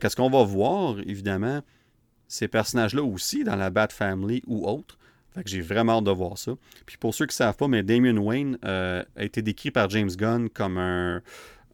[0.00, 1.60] Qu'est-ce qu'on va voir, évidemment,
[2.26, 4.98] ces personnages-là aussi dans la Bat Family ou autres,
[5.34, 6.52] fait que j'ai vraiment hâte de voir ça.
[6.86, 9.88] Puis pour ceux qui ne savent pas, mais Damien Wayne euh, a été décrit par
[9.90, 11.22] James Gunn comme un,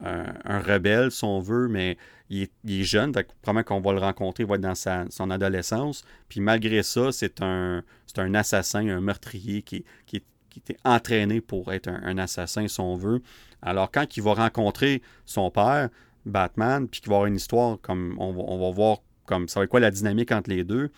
[0.00, 1.96] un, rebelle, si on veut, mais
[2.30, 5.30] il est, jeune, donc probablement qu'on va le rencontrer, il va être dans sa, son
[5.30, 6.04] adolescence.
[6.28, 7.82] Puis malgré ça, c'est un,
[8.16, 12.96] un assassin, un meurtrier qui, qui, qui était entraîné pour être un, assassin, si on
[12.96, 13.22] veut.
[13.62, 15.88] Alors quand il va rencontrer son père,
[16.26, 19.60] Batman, puis qu'il va avoir une histoire comme on va, on va voir comme ça
[19.60, 20.90] va être quoi la dynamique entre les deux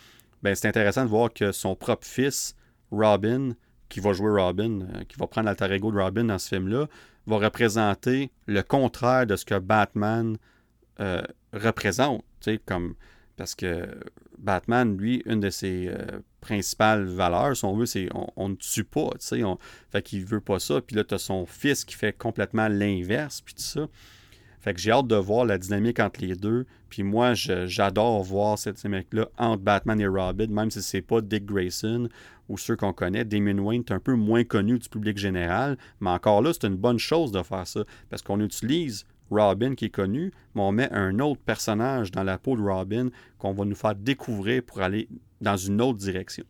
[0.43, 2.55] ben, c'est intéressant de voir que son propre fils,
[2.91, 3.55] Robin,
[3.89, 6.87] qui va jouer Robin, euh, qui va prendre l'alter ego de Robin dans ce film-là,
[7.27, 10.37] va représenter le contraire de ce que Batman
[11.01, 11.23] euh,
[11.53, 12.25] représente.
[12.65, 12.95] Comme,
[13.37, 13.87] parce que
[14.39, 18.85] Batman, lui, une de ses euh, principales valeurs, si on veut, c'est on, ne tue
[18.85, 19.11] pas.
[19.33, 19.59] On,
[19.91, 20.81] fait qu'il veut pas ça.
[20.81, 23.89] Puis là, tu as son fils qui fait complètement l'inverse, puis tout ça.
[24.61, 26.67] Fait que j'ai hâte de voir la dynamique entre les deux.
[26.91, 31.47] Puis moi, j'adore voir cette dynamique-là entre Batman et Robin, même si c'est pas Dick
[31.47, 32.09] Grayson
[32.49, 33.25] ou ceux qu'on connaît.
[33.25, 36.77] Damien Wayne est un peu moins connu du public général, mais encore là, c'est une
[36.77, 40.91] bonne chose de faire ça, parce qu'on utilise Robin qui est connu, mais on met
[40.93, 45.09] un autre personnage dans la peau de Robin qu'on va nous faire découvrir pour aller
[45.41, 46.45] dans une autre direction.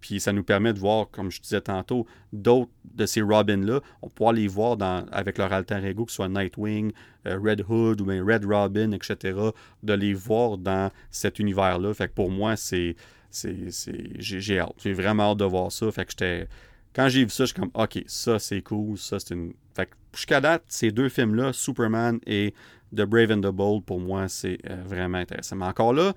[0.00, 3.80] Puis ça nous permet de voir, comme je disais tantôt, d'autres de ces Robins-là.
[4.02, 4.76] On pourra les voir
[5.10, 6.92] avec leur alter ego, que ce soit Nightwing,
[7.26, 9.38] euh, Red Hood ou Red Robin, etc.,
[9.82, 11.92] de les voir dans cet univers-là.
[11.94, 12.96] Fait que pour moi, c'est.
[13.32, 14.74] J'ai hâte.
[14.78, 15.90] J'ai vraiment hâte de voir ça.
[15.90, 16.48] Fait que j'étais.
[16.94, 18.96] Quand j'ai vu ça, je suis comme OK, ça c'est cool.
[18.96, 19.52] Ça c'est une.
[19.74, 22.54] Fait que jusqu'à date, ces deux films-là, Superman et
[22.94, 25.56] The Brave and the Bold, pour moi, c'est euh, vraiment intéressant.
[25.56, 26.14] Mais encore là,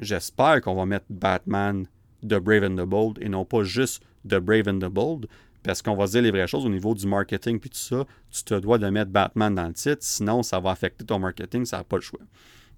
[0.00, 1.86] j'espère qu'on va mettre Batman
[2.22, 5.26] The Brave and the Bold et non pas juste The Brave and the Bold.
[5.62, 8.06] Parce qu'on va se dire les vraies choses au niveau du marketing puis tout ça,
[8.30, 11.66] tu te dois de mettre Batman dans le titre, sinon ça va affecter ton marketing,
[11.66, 12.20] ça n'a pas le choix.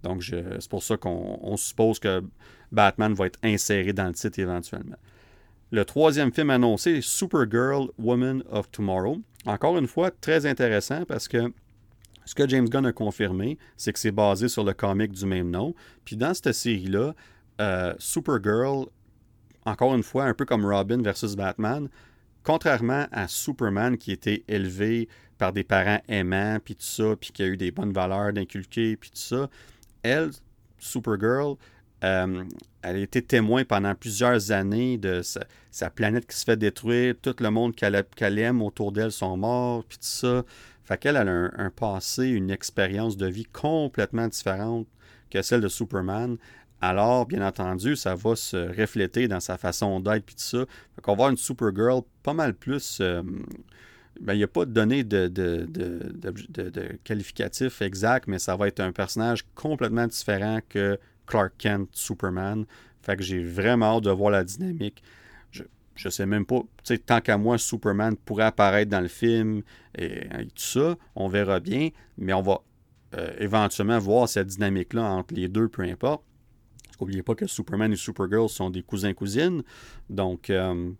[0.02, 2.24] Donc c'est pour ça qu'on suppose que
[2.72, 4.96] Batman va être inséré dans le titre éventuellement.
[5.70, 9.18] Le troisième film annoncé est Supergirl Woman of Tomorrow.
[9.46, 11.52] Encore une fois, très intéressant parce que
[12.24, 15.50] ce que James Gunn a confirmé, c'est que c'est basé sur le comic du même
[15.50, 15.74] nom.
[16.04, 17.14] Puis dans cette série-là,
[17.60, 18.86] euh, Supergirl
[19.64, 21.88] encore une fois, un peu comme Robin versus Batman,
[22.42, 27.42] contrairement à Superman qui était élevé par des parents aimants, puis tout ça, puis qui
[27.42, 29.48] a eu des bonnes valeurs d'inculquer, puis tout ça,
[30.02, 30.30] elle,
[30.78, 31.56] Supergirl,
[32.04, 32.44] Euh,
[32.82, 35.22] elle a été témoin pendant plusieurs années de
[35.70, 37.14] sa, planète qui se fait détruire.
[37.20, 40.44] Tout le monde qu'elle aime autour d'elle sont morts, puis tout ça.
[40.84, 44.88] Fait qu'elle a un, passé, une expérience de vie complètement différente
[45.30, 46.38] que celle de Superman.
[46.84, 50.66] Alors, bien entendu, ça va se refléter dans sa façon d'être, puis tout ça.
[50.96, 52.98] Fait qu'on va avoir une Supergirl pas mal plus...
[53.00, 53.22] Euh,
[54.20, 58.68] ben, il n'y a pas de données de, de, de, qualificatif exact, mais ça va
[58.68, 62.66] être un personnage complètement différent que Clark Kent, Superman.
[63.00, 65.02] Fait que j'ai vraiment hâte de voir la dynamique.
[65.50, 65.62] Je,
[65.94, 69.62] je sais même pas, tu sais, tant qu'à moi, Superman pourrait apparaître dans le film
[69.96, 72.60] et, tout ça, on verra bien, mais on va
[73.14, 76.22] euh, éventuellement voir cette dynamique-là entre les deux, peu importe.
[77.02, 79.64] N'oubliez pas que Superman et Supergirl sont des cousins-cousines.
[80.08, 80.92] Donc, euh,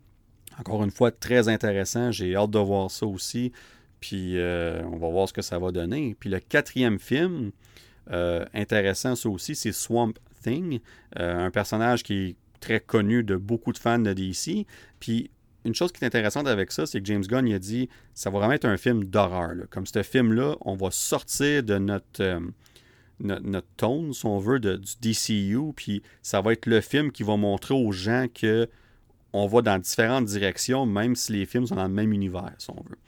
[0.59, 2.11] encore une fois, très intéressant.
[2.11, 3.53] J'ai hâte de voir ça aussi.
[4.01, 6.17] Puis, euh, on va voir ce que ça va donner.
[6.19, 7.53] Puis, le quatrième film,
[8.11, 10.81] euh, intéressant, ça aussi, c'est Swamp Thing,
[11.15, 14.67] un personnage qui est très connu de beaucoup de fans de DC.
[14.99, 15.31] Puis
[15.65, 18.31] une chose qui est intéressante avec ça, c'est que James Gunn il a dit ça
[18.31, 19.55] va vraiment être un film d'horreur.
[19.71, 22.41] Comme ce film-là, on va sortir de notre,
[23.25, 27.13] euh, notre, tone, si on veut, de, du DCU, puis ça va être le film
[27.13, 28.69] qui va montrer aux gens que
[29.33, 32.71] on va dans différentes directions, même si les films sont dans le même univers, si
[32.71, 32.99] on veut.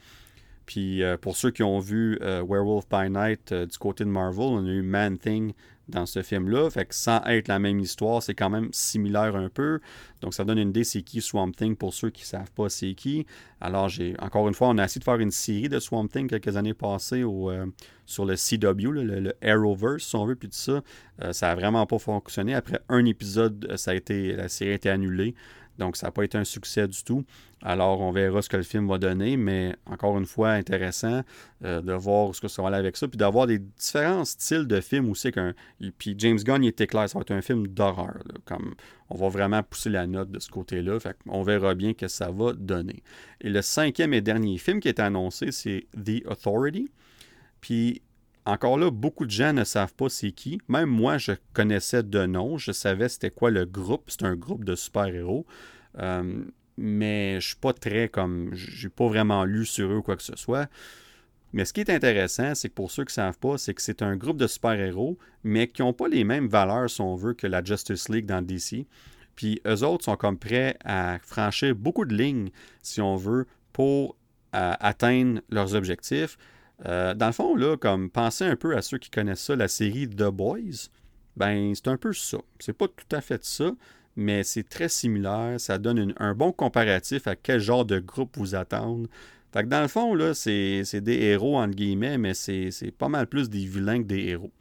[0.65, 4.09] Puis euh, pour ceux qui ont vu euh, Werewolf by Night euh, du côté de
[4.09, 5.53] Marvel, on a eu Man Thing
[5.89, 6.69] dans ce film-là.
[6.69, 9.79] Fait que sans être la même histoire, c'est quand même similaire un peu.
[10.21, 12.69] Donc ça donne une idée c'est qui Swamp Thing pour ceux qui ne savent pas
[12.69, 13.25] c'est qui.
[13.61, 16.27] Alors j'ai encore une fois, on a essayé de faire une série de Swamp Thing
[16.29, 17.51] quelques années passées au,
[18.05, 20.81] sur le CW, le, Arrowverse, si on veut, puis tout ça.
[21.31, 22.53] ça n'a vraiment pas fonctionné.
[22.55, 25.35] Après un épisode, ça a été, la série a été annulée.
[25.77, 27.23] Donc, ça n'a pas été un succès du tout.
[27.61, 31.21] Alors, on verra ce que le film va donner, mais encore une fois, intéressant
[31.63, 34.67] euh, de voir ce que ça va aller avec ça, puis d'avoir des différents styles
[34.67, 35.31] de films aussi.
[35.31, 35.53] Qu'un...
[35.97, 38.19] Puis James Gunn, il était clair, ça va être un film d'horreur.
[38.45, 38.75] Comme
[39.09, 40.99] on va vraiment pousser la note de ce côté-là.
[41.27, 43.03] On verra bien que ça va donner.
[43.41, 46.89] Et le cinquième et dernier film qui est annoncé, c'est The Authority.
[47.61, 48.01] Puis
[48.45, 50.61] encore là, beaucoup de gens ne savent pas c'est qui.
[50.67, 52.57] Même moi, je connaissais de nom.
[52.57, 54.03] Je savais c'était quoi le groupe.
[54.07, 55.45] C'est un groupe de super-héros.
[55.99, 56.43] Euh,
[56.77, 58.51] mais je suis pas très comme.
[58.53, 60.69] J'ai pas vraiment lu sur eux ou quoi que ce soit.
[61.53, 63.81] Mais ce qui est intéressant, c'est que pour ceux qui ne savent pas, c'est que
[63.81, 67.33] c'est un groupe de super-héros, mais qui n'ont pas les mêmes valeurs, si on veut,
[67.33, 68.85] que la Justice League dans DC.
[69.35, 72.49] Puis eux autres sont comme prêts à franchir beaucoup de lignes,
[72.81, 74.17] si on veut, pour
[74.53, 76.37] euh, atteindre leurs objectifs.
[76.85, 80.09] Euh, dans le fond, comme pensez un peu à ceux qui connaissent ça, la série
[80.09, 80.89] The Boys,
[81.37, 82.37] ben c'est un peu ça.
[82.59, 83.71] C'est pas tout à fait ça,
[84.15, 85.59] mais c'est très similaire.
[85.59, 89.07] Ça donne un bon comparatif à quel genre de groupe vous attendre.
[89.53, 93.49] Fait que dans le fond, c'est des héros, entre guillemets, mais c'est pas mal plus
[93.49, 94.51] des vilains que des héros.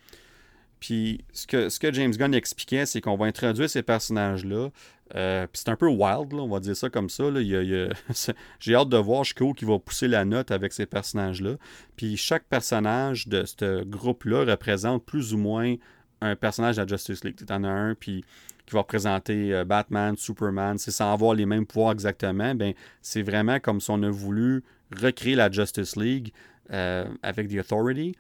[0.79, 4.69] Puis ce que James Gunn expliquait, c'est qu'on va introduire ces personnages-là.
[5.15, 7.25] Euh, c'est un peu wild, on va dire ça comme ça.
[8.61, 11.57] J'ai hâte de voir jusqu'où qui va pousser la note avec ces personnages-là.
[11.97, 15.75] Puis chaque personnage de ce groupe-là représente plus ou moins
[16.21, 17.37] un personnage de la Justice League.
[17.37, 18.25] Tu en as un puis,
[18.67, 20.79] qui va représenter euh, Batman, Superman.
[20.79, 22.55] C'est sans avoir les mêmes pouvoirs exactement.
[22.55, 24.65] Ben, c'est vraiment comme si on a voulu
[25.01, 26.33] recréer la Justice League
[26.73, 28.17] euh, avec The Authority.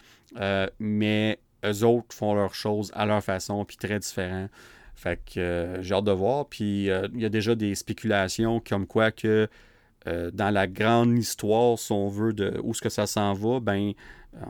[0.78, 4.48] mais eux autres font leurs choses à leur façon, puis très différent.
[4.94, 6.46] Fait que euh, j'ai hâte de voir.
[6.48, 9.48] Puis euh, il y a déjà des spéculations comme quoi que
[10.07, 13.61] euh, dans la grande histoire, si on veut, de où est-ce que ça s'en va,
[13.61, 13.92] ben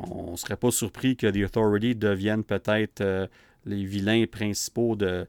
[0.09, 3.29] on ne serait pas surpris que The Authority devienne peut-être
[3.67, 5.27] les vilains principaux de,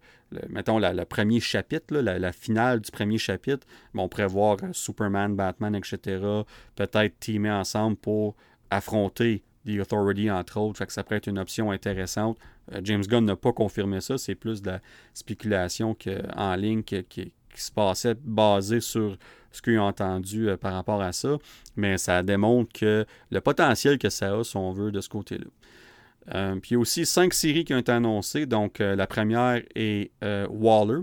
[0.47, 3.67] mettons, le premier chapitre, la, finale du premier chapitre.
[3.93, 6.21] On pourrait voir Superman, Batman, etc.
[6.75, 8.35] peut-être teamer ensemble pour
[8.69, 10.83] affronter The Authority, entre autres.
[10.89, 12.37] Ça pourrait être une option intéressante.
[12.73, 14.17] Euh, James Gunn n'a pas confirmé ça.
[14.17, 14.81] C'est plus de la
[15.13, 15.95] spéculation
[16.35, 19.17] en ligne qui, se passait basée sur
[19.53, 21.37] ce qu'ils ont entendu euh, par rapport à ça.
[21.75, 25.45] Mais ça démontre que le potentiel que ça a, si on veut, de ce côté-là.
[26.33, 28.45] Euh, puis il y a aussi cinq séries qui ont été annoncées.
[28.45, 30.11] Donc, la première est
[30.49, 31.01] Waller.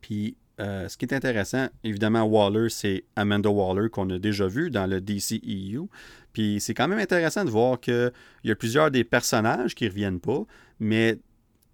[0.00, 4.70] Puis euh, ce qui est intéressant, évidemment, Waller, c'est Amanda Waller qu'on a déjà vu
[4.70, 5.88] dans le DCEU.
[6.32, 8.12] Puis c'est quand même intéressant de voir qu'il
[8.44, 10.44] y a plusieurs des personnages qui ne reviennent pas,
[10.78, 11.18] mais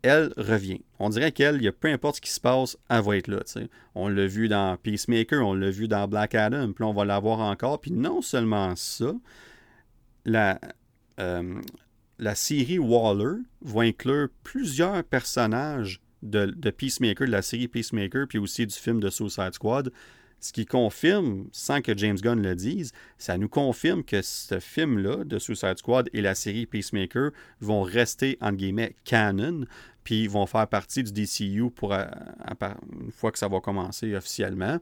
[0.02, 0.82] elle revient.
[1.00, 3.40] On dirait qu'elle, il a peu importe ce qui se passe, elle va être là.
[3.96, 7.18] On l'a vu dans Peacemaker, on l'a vu dans Black Adam, puis on va la
[7.18, 7.80] voir encore.
[7.80, 9.12] Puis non seulement ça,
[10.24, 10.60] la,
[11.18, 11.60] euh,
[12.20, 16.00] la série Waller va inclure plusieurs personnages
[16.30, 19.92] de, Peacemaker, de la série Peacemaker, puis aussi du film de Suicide Squad.
[20.38, 25.24] Ce qui confirme, sans que James Gunn le dise, ça nous confirme que ce film-là
[25.24, 29.64] de Suicide Squad et la série Peacemaker vont rester, entre guillemets, canon.
[30.04, 34.78] puis vont faire partie du DCU pour, une fois que ça va commencer officiellement.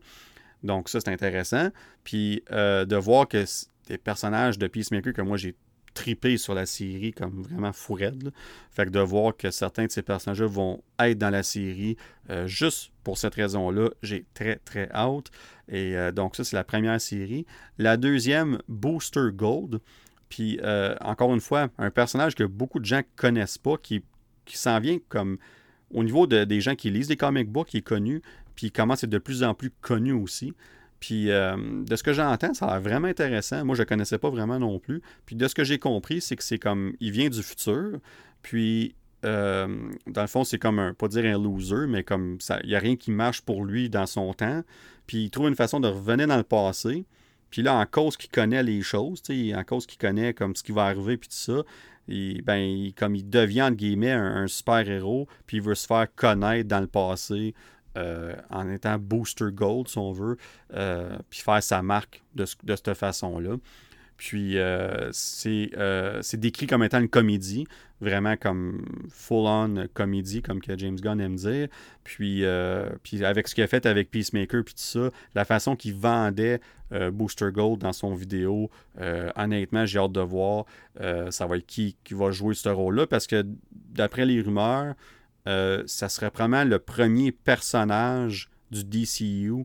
[0.65, 1.69] Donc ça, c'est intéressant.
[2.03, 3.45] Puis de voir que
[3.87, 5.55] des personnages de Peacemaker que moi j'ai
[5.95, 10.03] tripé sur la série comme vraiment fou Fait que de voir que certains de ces
[10.03, 11.97] personnages vont être dans la série,
[12.31, 15.31] euh, juste pour cette raison-là, j'ai très très hâte.
[15.69, 17.47] Et euh, donc ça, c'est la première série.
[17.79, 19.81] La deuxième, Booster Gold.
[20.29, 24.03] Puis euh, encore une fois, un personnage que beaucoup de gens connaissent pas, qui,
[24.47, 25.39] s'en vient comme
[25.91, 28.21] au niveau des gens qui lisent des comic books, qui est connu,
[28.57, 30.53] puis commence à être de plus en plus connu aussi.
[31.05, 33.63] Puis euh, de ce que j'entends, ça a l'air vraiment intéressant.
[33.63, 35.03] Moi, je ne connaissais pas vraiment non plus.
[35.27, 36.95] Puis de ce que j'ai compris, c'est que c'est comme.
[36.99, 37.99] Il vient du futur.
[38.41, 38.95] Puis
[39.27, 39.67] euh,
[40.07, 42.75] dans le fond, c'est comme un, pas dire un loser, mais comme ça, il n'y
[42.75, 44.63] a rien qui marche pour lui dans son temps.
[45.07, 47.05] Puis il trouve une façon de revenir dans le passé.
[47.51, 50.73] Puis là, en cause qu'il connaît les choses, en cause qu'il connaît comme ce qui
[50.73, 51.65] va arriver, puis tout ça,
[52.09, 56.67] et, ben, comme il devient, entre guillemets, un super-héros, puis il veut se faire connaître
[56.67, 57.55] dans le passé
[57.97, 60.37] euh, en étant booster gold, si on veut,
[60.75, 63.57] euh, puis faire sa marque de, cette façon-là.
[64.17, 65.71] Puis euh, c'est
[66.35, 67.67] décrit comme étant une comédie,
[68.01, 71.69] vraiment comme full-on comédie, comme que James Gunn aime dire.
[72.03, 76.61] Puis, avec ce qu'il a fait avec Peacemaker, puis tout ça, la façon qu'il vendait
[77.13, 78.71] Booster Gold dans son vidéo,
[79.37, 80.65] honnêtement, j'ai hâte de voir
[81.31, 84.95] ça va qui, qui va jouer ce rôle-là, parce que d'après les rumeurs,
[85.47, 89.65] euh, ça serait probablement le premier personnage du DCU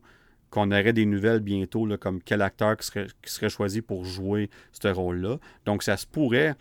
[0.50, 2.88] qu'on aurait des nouvelles bientôt, comme quel acteur qui
[3.26, 5.38] serait, choisi pour jouer ce rôle-là.
[5.66, 6.56] Donc ça se pourrait,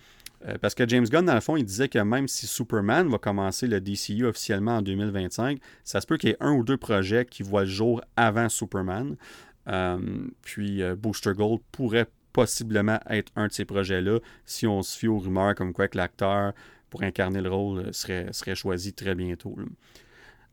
[0.47, 3.19] euh, parce que James Gunn, dans le fond, il disait que même si Superman va
[3.19, 6.77] commencer le DCU officiellement en 2025, ça se peut qu'il y ait un ou deux
[6.77, 9.16] projets qui voient le jour avant Superman.
[9.69, 9.99] Euh,
[10.43, 15.19] puis Booster Gold pourrait possiblement être un de ces projets-là si on se fie aux
[15.19, 16.53] rumeurs comme quoi que l'acteur
[16.91, 19.57] pour incarner le rôle euh, serait, serait choisi très bientôt.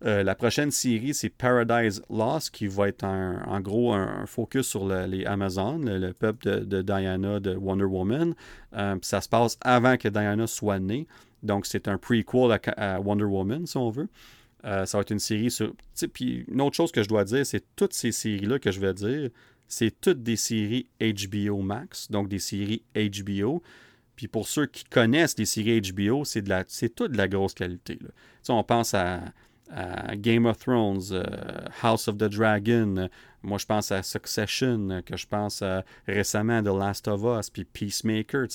[0.04, 4.88] Euh, la prochaine série, c'est Paradise Lost, qui va être en gros un, focus sur
[4.88, 8.36] les Amazones, le, peuple de, Diana de Wonder Woman.
[8.76, 11.08] Euh, ça se passe avant que Diana soit née.
[11.44, 14.10] Donc, c'est un prequel à, Wonder Woman, si on veut.
[14.64, 15.74] ça va être une série sur.
[16.14, 18.94] Puis, une autre chose que je dois dire, c'est toutes ces séries-là que je vais
[18.94, 19.30] dire,
[19.68, 23.64] c'est toutes des séries HBO Max, donc des séries HBO.
[24.16, 27.28] Puis pour ceux qui connaissent les séries HBO, c'est de la, c'est tout de la
[27.28, 28.00] grosse qualité.
[28.50, 29.22] On pense à,
[30.14, 31.24] Game of Thrones, euh,
[31.82, 33.10] House of the Dragon.
[33.42, 37.66] moi, je pense à Succession, que je pense à, récemment The Last of Us, puis
[37.66, 38.46] Peacemaker.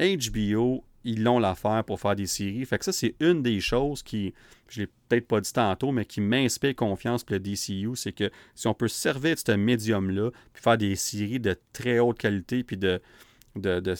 [0.00, 2.64] HBO, ils l'ont l'affaire pour faire des séries.
[2.64, 4.32] Fait que ça, c'est une des choses qui,
[4.68, 8.30] je l'ai peut-être pas dit tantôt, mais qui m'inspire confiance pour le DCU, c'est que
[8.54, 12.62] si on peut servir de ce médium-là, puis faire des séries de très haute qualité,
[12.64, 13.00] puis de
[13.56, 13.94] de, de,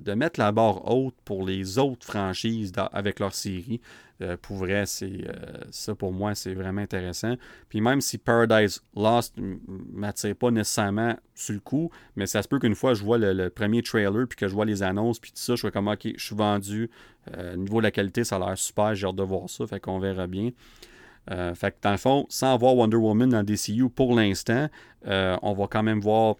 [0.00, 3.80] de, mettre la barre haute pour les autres franchises avec leur série.
[4.20, 5.32] Euh, pour vrai, c'est euh,
[5.70, 7.34] ça pour moi, c'est vraiment intéressant.
[7.68, 9.56] Puis même si Paradise Lost ne
[9.92, 13.48] m'attire pas nécessairement sur le coup, mais ça se peut qu'une fois je vois le,
[13.48, 16.08] premier trailer, puis que je vois les annonces, puis tout ça, je suis comme, ok,
[16.16, 16.90] je suis vendu.
[17.36, 19.66] Euh, au niveau de la qualité, ça a l'air super, j'ai hâte de voir ça,
[19.66, 20.50] fait qu'on verra bien.
[21.54, 24.68] fait que dans le fond, sans voir Wonder Woman dans DCU pour l'instant,
[25.06, 26.36] on va quand même voir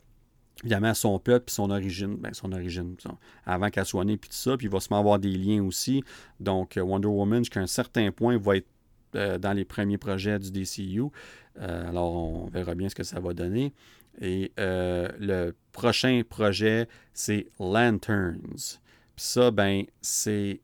[0.65, 2.97] évidemment son peuple puis son origine, ben son origine,
[3.47, 6.03] avant qu'elle soit née puis tout ça, puis il va se avoir des liens aussi.
[6.41, 8.67] Donc euh, Wonder Woman jusqu'à un certain point va être
[9.15, 11.03] euh, dans les premiers projets du DCU.
[11.61, 13.73] Euh, alors on verra bien ce que ça va donner.
[14.21, 18.81] Et le prochain projet, c'est Lanterns.
[19.15, 20.61] Puis ça, ben, c'est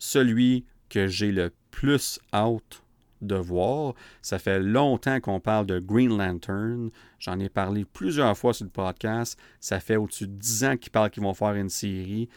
[0.00, 2.81] celui que j'ai le plus hâte
[3.22, 3.94] de voir.
[4.20, 6.90] Ça fait longtemps qu'on parle de Green Lantern.
[7.18, 9.38] J'en ai parlé plusieurs fois sur le podcast.
[9.60, 12.28] Ça fait au-dessus de 10 ans qu'ils parlent qu'ils vont faire une série.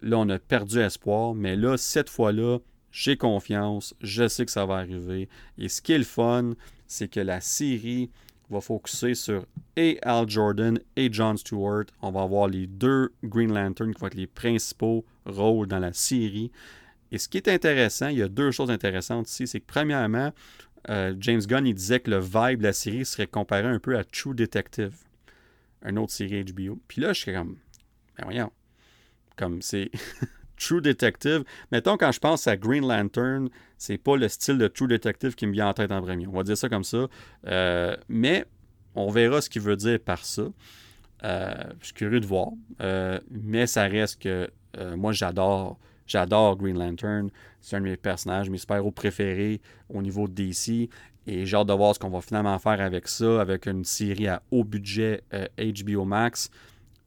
[0.00, 2.58] Là, on a perdu espoir, mais là, cette fois-là,
[2.92, 3.94] j'ai confiance.
[4.00, 5.28] Je sais que ça va arriver.
[5.58, 6.52] Et ce qui est le fun,
[6.86, 8.10] c'est que la série
[8.50, 9.44] va focuser sur
[9.76, 11.84] et Al Jordan et John Stewart.
[12.02, 15.92] On va avoir les deux Green Lantern qui vont être les principaux rôles dans la
[15.92, 16.50] série.
[17.12, 20.32] Et ce qui est intéressant, il y a deux choses intéressantes ici, c'est que premièrement,
[20.90, 23.96] euh, James Gunn il disait que le vibe de la série serait comparé un peu
[23.98, 24.96] à True Detective,
[25.84, 26.78] une autre série HBO.
[26.88, 27.56] Puis là, je suis comme,
[28.16, 28.52] ben voyons,
[29.36, 29.90] comme c'est
[30.56, 31.44] True Detective.
[31.72, 35.46] Mettons, quand je pense à Green Lantern, c'est pas le style de True Detective qui
[35.46, 36.26] me vient en tête en premier.
[36.26, 37.06] On va dire ça comme ça.
[37.46, 38.44] Euh, mais
[38.94, 40.48] on verra ce qu'il veut dire par ça.
[41.24, 42.48] Euh, je suis curieux de voir.
[43.30, 44.50] mais ça reste que
[44.96, 45.78] moi, j'adore
[46.08, 47.30] J'adore Green Lantern.
[47.60, 50.88] C'est un de mes personnages, mes super-héros préférés au niveau de DC.
[51.26, 54.26] Et j'ai hâte de voir ce qu'on va finalement faire avec ça, avec une série
[54.26, 56.50] à haut budget HBO euh, Max.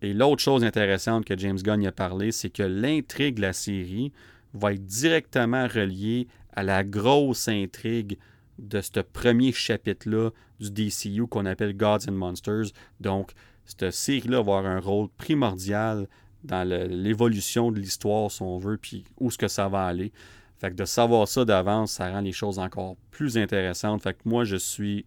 [0.03, 4.11] Et l'autre chose intéressante que James Gunn a parlé, c'est que l'intrigue de la série
[4.53, 8.17] va être directement reliée à la grosse intrigue
[8.59, 10.29] de ce premier chapitre-là
[10.59, 12.71] du DCU qu'on appelle Gods and Monsters.
[12.99, 13.31] Donc,
[13.65, 16.07] cette série-là va avoir un rôle primordial
[16.43, 20.11] dans l'évolution de l'histoire, si on veut, puis où est-ce que ça va aller.
[20.59, 24.03] Fait que de savoir ça d'avance, ça rend les choses encore plus intéressantes.
[24.03, 25.05] Fait que moi, je suis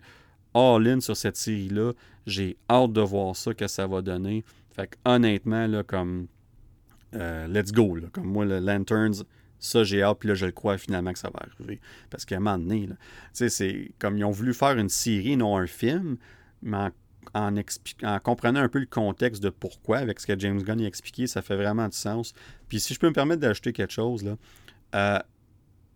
[0.53, 1.93] all-in sur cette série-là.
[2.27, 4.45] J'ai hâte de voir ça, que ça va donner.
[4.75, 6.27] Fait que honnêtement, là, comme
[7.15, 9.25] euh, let's go, comme moi, le Lanterns,
[9.59, 11.81] ça j'ai hâte, puis là je le crois finalement que ça va arriver.
[12.11, 12.89] Parce qu'à un moment donné,
[13.33, 16.17] c'est comme ils ont voulu faire une série, non un film,
[16.63, 16.91] mais en,
[17.35, 21.27] en, comprenant un peu le contexte de pourquoi, avec ce que James Gunn a expliqué,
[21.27, 22.33] ça fait vraiment du sens.
[22.69, 24.37] Puis si je peux me permettre d'ajouter quelque chose, là,
[24.95, 25.19] euh,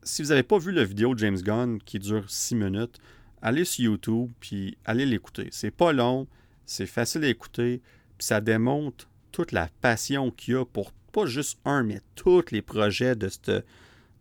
[0.02, 2.98] si vous n'avez pas vu la vidéo de James Gunn qui dure 6 minutes,
[3.42, 5.48] allez sur YouTube puis allez l'écouter.
[5.50, 6.26] C'est pas long,
[6.64, 7.82] c'est facile à écouter,
[8.16, 12.50] puis ça démontre toute la passion qu'il y a pour pas juste un, mais tous
[12.50, 13.62] les projets de ce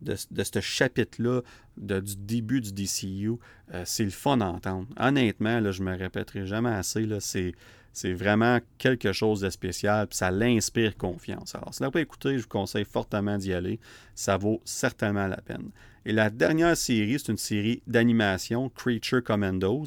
[0.01, 1.41] de, de chapitre-là,
[1.78, 3.34] du début du DCU.
[3.74, 4.88] Euh, c'est le fun d'entendre.
[5.00, 7.08] Honnêtement, là, je me répéterai jamais assez.
[7.20, 7.54] C'est,
[7.94, 11.56] c'est vraiment quelque chose de spécial, ça l'inspire confiance.
[11.56, 13.80] Alors, si vous pas écouté, je vous conseille fortement d'y aller.
[14.14, 15.72] Ça vaut certainement la peine.
[16.06, 19.86] Et la dernière série, c'est une série d'animation, Creature Commandos.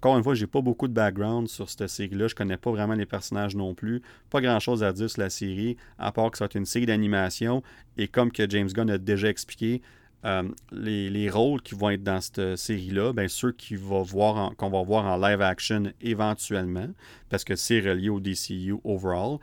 [0.00, 2.28] Encore une fois, j'ai pas beaucoup de background sur cette série-là.
[2.28, 4.00] Je connais pas vraiment les personnages non plus.
[4.30, 7.64] Pas grand-chose à dire sur la série, à part que ça une série d'animation.
[7.96, 9.82] Et comme que James Gunn a déjà expliqué,
[10.24, 10.42] euh,
[10.72, 14.82] les, rôles qui vont être dans cette série-là, bien ceux qu'on va, voir qu'on va
[14.82, 16.88] voir en live action éventuellement,
[17.28, 19.38] parce que c'est relié au DCU overall,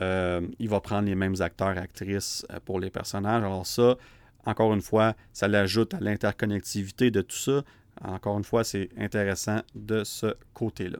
[0.00, 3.42] euh, il va prendre les mêmes acteurs, actrices euh, pour les personnages.
[3.42, 3.96] Alors ça,
[4.46, 7.62] encore une fois, ça l'ajoute à l'interconnectivité de tout ça.
[8.02, 10.98] Encore une fois, c'est intéressant de ce côté-là.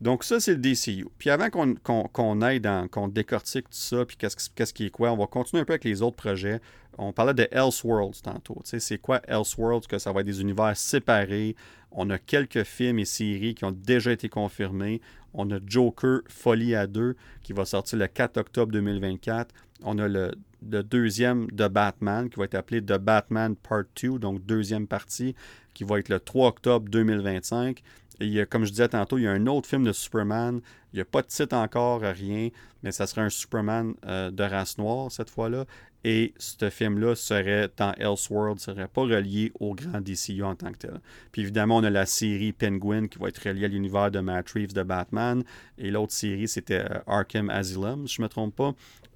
[0.00, 1.06] Donc ça, c'est le DCU.
[1.18, 5.16] Puis avant qu'on aille dans, qu'on décortique tout ça, puis qu'est-ce qui est quoi, on
[5.16, 6.60] va continuer un peu avec les autres projets.
[6.98, 8.60] On parlait de Elseworlds tantôt.
[8.64, 9.86] C'est quoi Elseworlds?
[9.86, 11.56] Que ça va être des univers séparés.
[11.90, 15.00] On a quelques films et séries qui ont déjà été confirmés.
[15.32, 19.54] On a Joker Folie à deux qui va sortir le 4 octobre 2024.
[19.82, 20.32] On a le
[20.70, 25.34] le deuxième de Batman, qui va être appelé The Batman Part 2, donc deuxième partie,
[25.74, 27.82] qui va être le 3 octobre 2025.
[28.20, 29.92] Et il y a, comme je disais tantôt, il y a un autre film de
[29.92, 30.60] Superman.
[30.92, 32.48] Il n'y a pas de titre encore, rien,
[32.82, 35.64] mais ça serait un Superman euh, de race noire cette fois-là.
[36.04, 40.78] Et ce film-là serait dans Elseworld, serait pas relié au grand DCU en tant que
[40.78, 41.00] tel.
[41.32, 44.48] Puis évidemment, on a la série Penguin qui va être reliée à l'univers de Matt
[44.50, 45.42] Reeves de Batman.
[45.78, 48.72] Et l'autre série, c'était euh, Arkham Asylum, si je ne me trompe pas.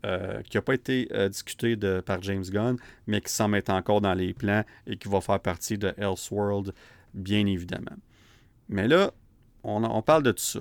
[0.07, 3.71] Euh, qui n'a pas été euh, discuté de, par James Gunn, mais qui s'en met
[3.71, 6.73] encore dans les plans et qui va faire partie de Elseworld,
[7.13, 7.97] bien évidemment.
[8.71, 9.13] Mais là,
[9.63, 10.61] on, parle de tout ça.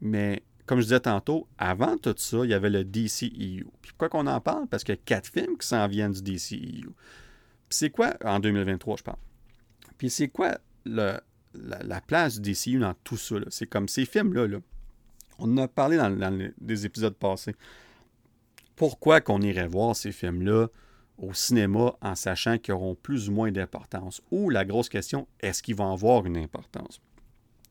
[0.00, 3.66] Mais comme je disais tantôt, avant tout ça, il y avait le DCEU.
[3.82, 4.68] Puis pourquoi qu'on en parle?
[4.68, 6.84] Parce qu'il y a quatre films qui s'en viennent du DCEU.
[6.84, 9.18] Puis c'est quoi, en 2023, je parle.
[9.98, 11.20] Puis c'est quoi la,
[12.06, 13.36] place du DCU dans tout ça?
[13.48, 14.46] C'est comme ces films-là.
[14.46, 14.58] Là.
[15.38, 17.56] On en a parlé dans, les épisodes passés
[18.80, 20.68] pourquoi qu'on irait voir ces films-là
[21.18, 24.22] au cinéma en sachant qu'ils auront plus ou moins d'importance?
[24.30, 26.98] Ou la grosse question, est-ce qu'ils vont avoir une importance?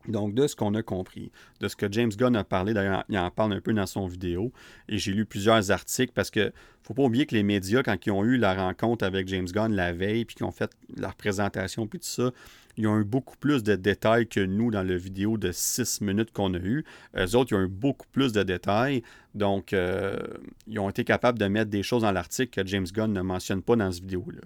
[0.07, 3.17] Donc, de ce qu'on a compris, de ce que James Gunn a parlé, d'ailleurs, il
[3.17, 4.51] en parle un peu dans son vidéo,
[4.87, 6.51] et j'ai lu plusieurs articles parce que
[6.83, 9.73] faut pas oublier que les médias, quand ils ont eu la rencontre avec James Gunn
[9.73, 12.31] la veille, puis qu'ils ont fait leur présentation, puis tout ça,
[12.77, 16.31] ils ont eu beaucoup plus de détails que nous dans la vidéo de 6 minutes
[16.31, 16.85] qu'on a eu.
[17.17, 19.03] Eux autres, ils ont eu beaucoup plus de détails.
[19.35, 20.17] Donc, euh,
[20.65, 23.61] ils ont été capables de mettre des choses dans l'article que James Gunn ne mentionne
[23.61, 24.41] pas dans cette vidéo-là.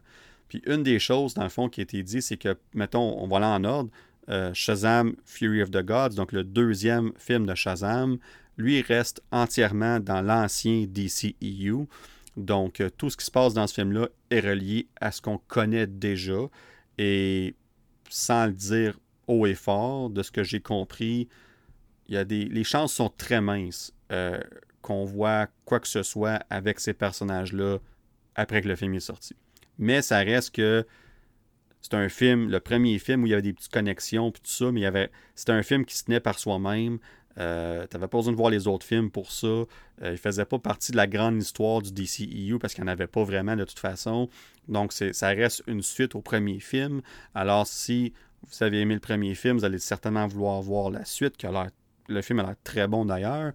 [0.50, 3.28] Puis une des choses, dans le fond, qui a été dit, c'est que, mettons, on
[3.28, 3.92] va en ordre.
[4.30, 8.18] Euh, Shazam Fury of the Gods, donc le deuxième film de Shazam,
[8.58, 11.88] lui reste entièrement dans l'ancien DCEU.
[12.38, 15.38] Donc, euh, tout ce qui se passe dans ce film-là est relié à ce qu'on
[15.38, 16.50] connaît déjà.
[16.98, 17.56] Et
[18.10, 18.98] sans le dire
[19.28, 21.28] haut et fort, de ce que j'ai compris,
[22.08, 24.40] y a des, les chances sont très minces euh,
[24.82, 27.78] qu'on voit quoi que ce soit avec ces personnages-là
[28.36, 29.36] après que le film est sorti.
[29.78, 30.86] Mais ça reste que
[31.84, 34.40] c'est un film, le premier film où il y avait des petites connexions et tout
[34.46, 36.98] ça, mais il y avait, c'était un film qui se tenait par soi-même.
[37.38, 39.48] Euh, tu n'avais pas besoin de voir les autres films pour ça.
[39.48, 39.66] Euh,
[40.02, 42.94] il ne faisait pas partie de la grande histoire du DCEU parce qu'il n'y en
[42.94, 44.30] avait pas vraiment de toute façon.
[44.70, 47.02] Donc, ça reste une suite au premier film.
[47.36, 48.14] Alors, si
[48.44, 51.48] vous avez aimé le premier film, vous allez certainement vouloir voir la suite, que
[52.08, 53.52] le film a l'air très bon d'ailleurs.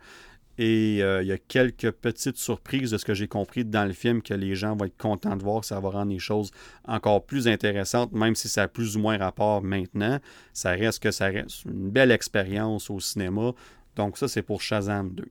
[0.58, 3.92] Et euh, il y a quelques petites surprises de ce que j'ai compris dans le
[3.92, 5.64] film que les gens vont être contents de voir.
[5.64, 6.50] Ça va rendre les choses
[6.84, 10.18] encore plus intéressantes, même si ça a plus ou moins rapport maintenant.
[10.52, 13.52] Ça reste que ça reste une belle expérience au cinéma.
[13.94, 15.24] Donc ça, c'est pour Shazam 2.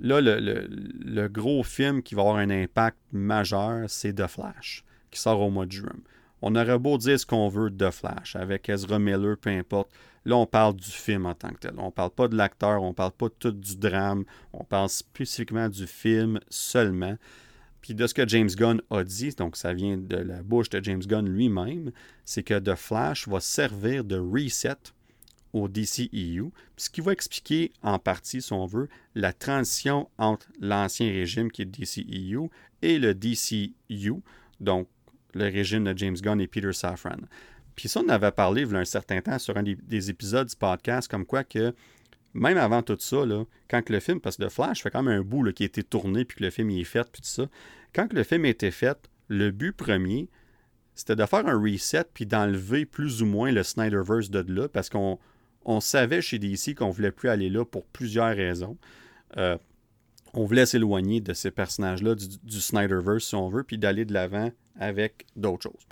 [0.00, 5.40] Là, le, gros film qui va avoir un impact majeur, c'est The Flash, qui sort
[5.40, 5.94] au mois de juin.
[6.42, 9.90] on aurait beau dire ce qu'on veut de Flash, avec Ezra Miller, peu importe.
[10.24, 11.74] Là, on parle du film en tant que tel.
[11.76, 15.86] On parle pas de l'acteur, on parle pas tout du drame, on parle spécifiquement du
[15.86, 17.16] film seulement.
[17.82, 20.82] Puis de ce que James Gunn a dit, donc ça vient de la bouche de
[20.82, 21.92] James Gunn lui-même,
[22.24, 24.78] c'est que The Flash va servir de reset
[25.52, 31.08] au DCEU, ce qui va expliquer en partie, si on veut, la transition entre l'ancien
[31.08, 32.48] régime qui est DCEU
[32.80, 34.22] et le DCU,
[34.60, 34.88] donc
[35.34, 37.18] le régime de James Gunn et Peter Safran.
[37.74, 40.48] Puis ça, on avait parlé il y a un certain temps sur un des, épisodes
[40.48, 41.74] du podcast, comme quoi que
[42.34, 45.20] même avant tout ça, là, quand le film, parce que The Flash fait quand même
[45.20, 47.28] un bout qui a été tourné, puis que le film y est fait, puis tout
[47.28, 47.46] ça,
[47.94, 48.98] quand le film a été fait,
[49.28, 50.28] le but premier,
[50.94, 54.90] c'était de faire un reset, puis d'enlever plus ou moins le Snyderverse de là, parce
[54.90, 55.18] qu'on
[55.64, 58.76] on savait chez DC qu'on ne voulait plus aller là pour plusieurs raisons.
[59.36, 59.56] Euh,
[60.34, 64.50] on voulait s'éloigner de ces personnages-là, du, Snyderverse, si on veut, puis d'aller de l'avant
[64.78, 65.86] avec d'autres choses.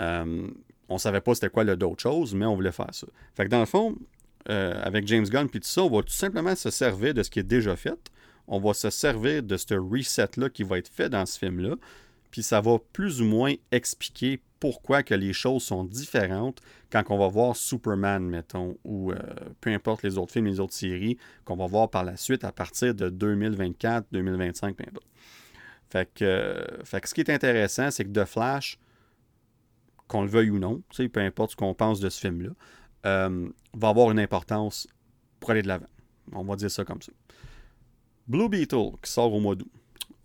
[0.00, 0.48] Euh,
[0.88, 3.06] on savait pas c'était quoi le d'autres choses, mais on voulait faire ça.
[3.34, 3.96] Fait que dans le fond,
[4.48, 7.30] euh, avec James Gunn puis tout ça, on va tout simplement se servir de ce
[7.30, 7.98] qui est déjà fait.
[8.46, 11.74] On va se servir de ce reset-là qui va être fait dans ce film-là.
[12.30, 16.60] Puis ça va plus ou moins expliquer pourquoi que les choses sont différentes
[16.90, 19.16] quand on va voir Superman, mettons, ou euh,
[19.60, 22.52] peu importe les autres films, les autres séries qu'on va voir par la suite à
[22.52, 25.06] partir de 2024, 2025, peu importe.
[25.90, 28.78] Fait que, fait que ce qui est intéressant, c'est que The Flash,
[30.08, 30.82] qu'on le veuille ou non,
[31.12, 32.50] peu importe ce qu'on pense de ce film-là,
[33.06, 34.86] euh, va avoir une importance
[35.40, 35.86] pour aller de l'avant.
[36.32, 37.12] On va dire ça comme ça.
[38.26, 39.70] Blue Beetle, qui sort au mois d'août.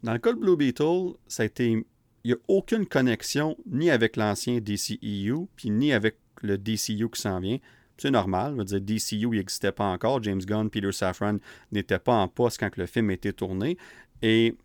[0.04, 1.86] Dans le cas de Blue Beetle, ça a été
[2.24, 7.22] il n'y a aucune connexion ni avec l'ancien DCEU, puis ni avec le DCU qui
[7.22, 7.58] s'en vient.
[7.98, 10.24] C'est normal, je veux dire, DCU n'existait pas encore.
[10.24, 11.38] James Gunn, Peter Safran
[11.72, 13.78] n'étaient pas en poste quand le film été tourné.
[14.22, 14.56] Et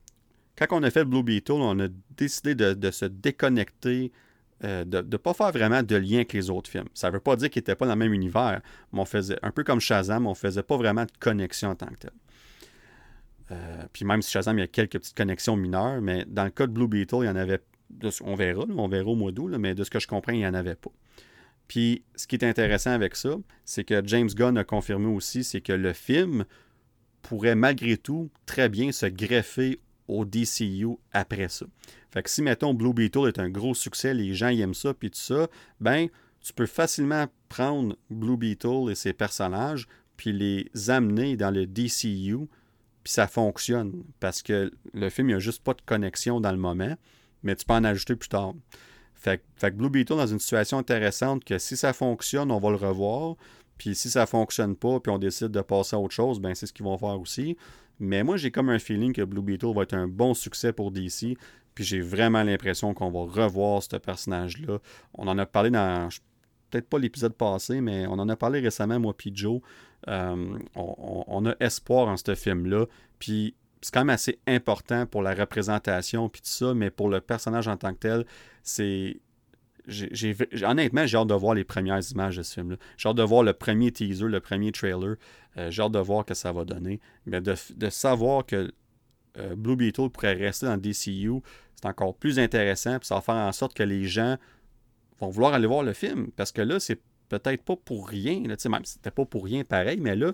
[0.56, 4.12] quand on a fait Blue Beetle, on a décidé de, se déconnecter,
[4.64, 6.88] euh, de ne pas faire vraiment de lien avec les autres films.
[6.94, 9.38] Ça ne veut pas dire qu'ils n'étaient pas dans le même univers, mais on faisait,
[9.42, 12.10] un peu comme Shazam, on ne faisait pas vraiment de connexion en tant que tel.
[13.50, 16.50] Euh, puis même si Shazam, il y a quelques petites connexions mineures, mais dans le
[16.50, 17.60] cas de Blue Beetle, il y en avait.
[18.22, 20.46] On verra, on verra au mois d'août, mais de ce que je comprends, il n'y
[20.46, 20.90] en avait pas.
[21.68, 25.60] Puis ce qui est intéressant avec ça, c'est que James Gunn a confirmé aussi, c'est
[25.60, 26.46] que le film
[27.22, 31.66] pourrait malgré tout très bien se greffer au DCU après ça.
[32.10, 35.10] Fait que si, mettons, Blue Beetle est un gros succès, les gens aiment ça, puis
[35.10, 35.48] tout ça,
[35.80, 36.08] ben,
[36.40, 39.86] tu peux facilement prendre Blue Beetle et ses personnages,
[40.16, 42.48] puis les amener dans le DCU
[43.06, 46.96] puis ça fonctionne parce que le film, il juste pas de connexion dans le moment,
[47.44, 48.52] mais tu peux en ajouter plus tard.
[49.14, 52.76] Fait, que Blue Beetle dans une situation intéressante que si ça fonctionne, on va le
[52.76, 53.36] revoir.
[53.78, 56.66] Puis si ça fonctionne pas, puis on décide de passer à autre chose, ben c'est
[56.66, 57.56] ce qu'ils vont faire aussi.
[57.98, 60.90] Mais moi, j'ai comme un feeling que Blue Beetle va être un bon succès pour
[60.90, 61.36] DC.
[61.74, 64.78] Puis j'ai vraiment l'impression qu'on va revoir ce personnage-là.
[65.14, 66.08] On en a parlé dans,
[66.70, 69.60] peut-être pas l'épisode passé, mais on en a parlé récemment, moi puis Joe.
[70.08, 72.86] Euh, on, a espoir en ce film-là.
[73.18, 77.20] Puis c'est quand même assez important pour la représentation, puis tout ça, mais pour le
[77.20, 78.26] personnage en tant que tel,
[78.62, 79.20] c'est.
[80.62, 82.76] Honnêtement, j'ai hâte de voir les premières images de ce film-là.
[82.96, 85.16] J'ai hâte de voir le premier teaser, le premier trailer.
[85.56, 87.00] Euh, j'ai hâte de voir que ça va donner.
[87.26, 87.54] Mais de,
[87.90, 88.72] savoir que
[89.38, 91.40] euh, Blue Beetle pourrait rester dans DCU,
[91.74, 92.98] c'est encore plus intéressant.
[93.02, 94.36] Ça va faire en sorte que les gens
[95.20, 96.30] vont vouloir aller voir le film.
[96.36, 100.16] Parce que là, c'est peut-être pas pour rien, même c'était pas pour rien pareil, mais
[100.16, 100.32] là,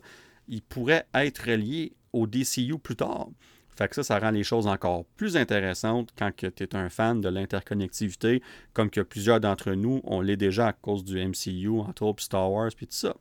[0.49, 3.29] il pourrait être relié au DCU plus tard.
[3.75, 7.21] Fait que ça, ça rend les choses encore plus intéressantes quand tu es un fan
[7.21, 8.43] de l'interconnectivité,
[8.75, 12.51] comme que plusieurs d'entre nous, on l'est déjà à cause du MCU, entre autres Star
[12.51, 13.17] Wars, puis tout ça.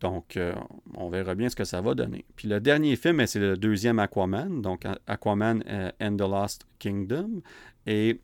[0.00, 0.52] Donc, euh,
[0.94, 2.24] on verra bien ce que ça va donner.
[2.34, 7.40] Puis le dernier film, c'est le deuxième Aquaman, donc Aquaman euh, and the Lost Kingdom.
[7.86, 8.20] Et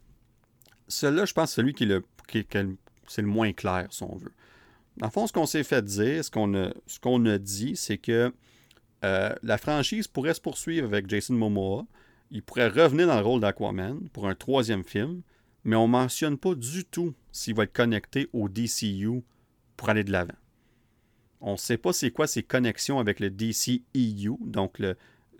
[0.88, 2.44] celui-là, je pense, celui qui est le, qui,
[3.06, 4.32] c'est le moins clair, si on veut.
[4.96, 8.32] Dans fond, ce qu'on s'est fait dire, ce qu'on ce qu'on a dit, c'est que
[9.04, 11.86] euh, la franchise pourrait se poursuivre avec Jason Momoa.
[12.30, 15.22] Il pourrait revenir dans le rôle d'Aquaman pour un troisième film,
[15.64, 19.22] mais on ne mentionne pas du tout s'il va être connecté au DCU
[19.76, 20.34] pour aller de l'avant.
[21.40, 24.82] On ne sait pas c'est quoi ses connexions avec le DCEU, donc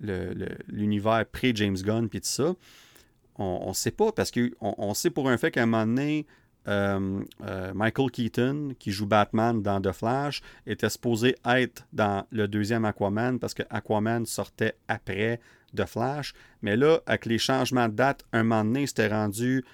[0.00, 2.54] l'univers pré-James Gunn puis tout ça.
[3.36, 6.26] On ne sait pas parce qu'on on sait pour un fait qu'à un moment donné,
[6.68, 12.46] euh, euh, Michael Keaton, qui joue Batman dans The Flash, était supposé être dans le
[12.46, 15.40] deuxième Aquaman parce que Aquaman sortait après
[15.74, 16.34] The Flash.
[16.62, 19.64] Mais là, avec les changements de date, un moment donné, c'était rendu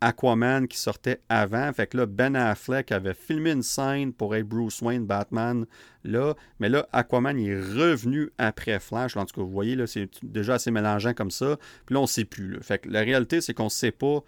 [0.00, 1.72] Aquaman qui sortait avant.
[1.72, 5.66] Fait que là, Ben Affleck avait filmé une scène pour être Bruce Wayne, Batman,
[6.02, 6.34] là.
[6.58, 9.16] Mais là, Aquaman est revenu après Flash.
[9.16, 11.56] en tout cas, vous voyez, là, c'est déjà assez mélangeant comme ça.
[11.86, 12.58] Puis là, on ne sait plus.
[12.60, 14.22] Fait que la réalité, c'est qu'on ne sait pas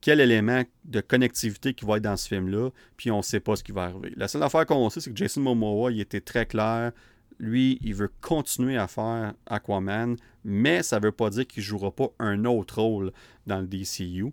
[0.00, 3.56] quel élément de connectivité qui va être dans ce film-là, puis on ne sait pas
[3.56, 4.12] ce qui va arriver.
[4.16, 6.92] La seule affaire qu'on sait, c'est que Jason Momoa, il était très clair.
[7.38, 11.66] Lui, il veut continuer à faire Aquaman, mais ça ne veut pas dire qu'il ne
[11.66, 13.12] jouera pas un autre rôle
[13.46, 14.32] dans le DCU.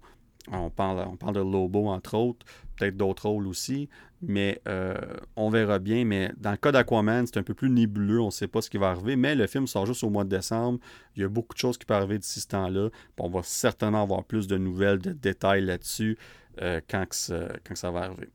[0.51, 2.45] On parle, de Lobo, entre autres,
[2.75, 3.89] peut-être d'autres rôles aussi,
[4.21, 4.95] mais euh,
[5.35, 6.05] on verra bien.
[6.05, 8.69] Mais dans le cas d'Aquaman, c'est un peu plus nébuleux, on ne sait pas ce
[8.69, 10.79] qui va arriver, mais le film sort juste au mois de décembre.
[11.15, 12.89] Il y a beaucoup de choses qui peuvent arriver d'ici ce temps-là.
[13.19, 16.17] On va certainement avoir plus de nouvelles, de détails là-dessus
[16.61, 18.29] euh, quand, ça va arriver.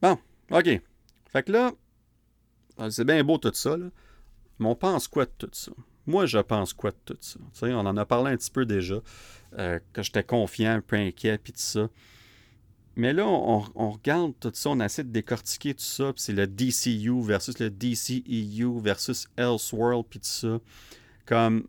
[0.00, 0.16] Bon,
[0.50, 0.80] OK.
[1.30, 1.72] Fait que là,
[2.90, 3.86] c'est bien beau tout ça, là,
[4.58, 5.72] mais on pense quoi de tout ça?
[6.08, 7.38] Moi, je pense quoi de tout ça?
[7.62, 8.94] on en a parlé un petit peu déjà,
[9.58, 11.90] euh, que j'étais confiant, un peu inquiet, puis tout ça.
[12.96, 16.46] Mais là, on, regarde tout ça, on essaie de décortiquer tout ça, puis c'est le
[16.46, 20.58] DCU versus le DCEU versus Elseworld, puis tout ça.
[21.26, 21.68] Comme,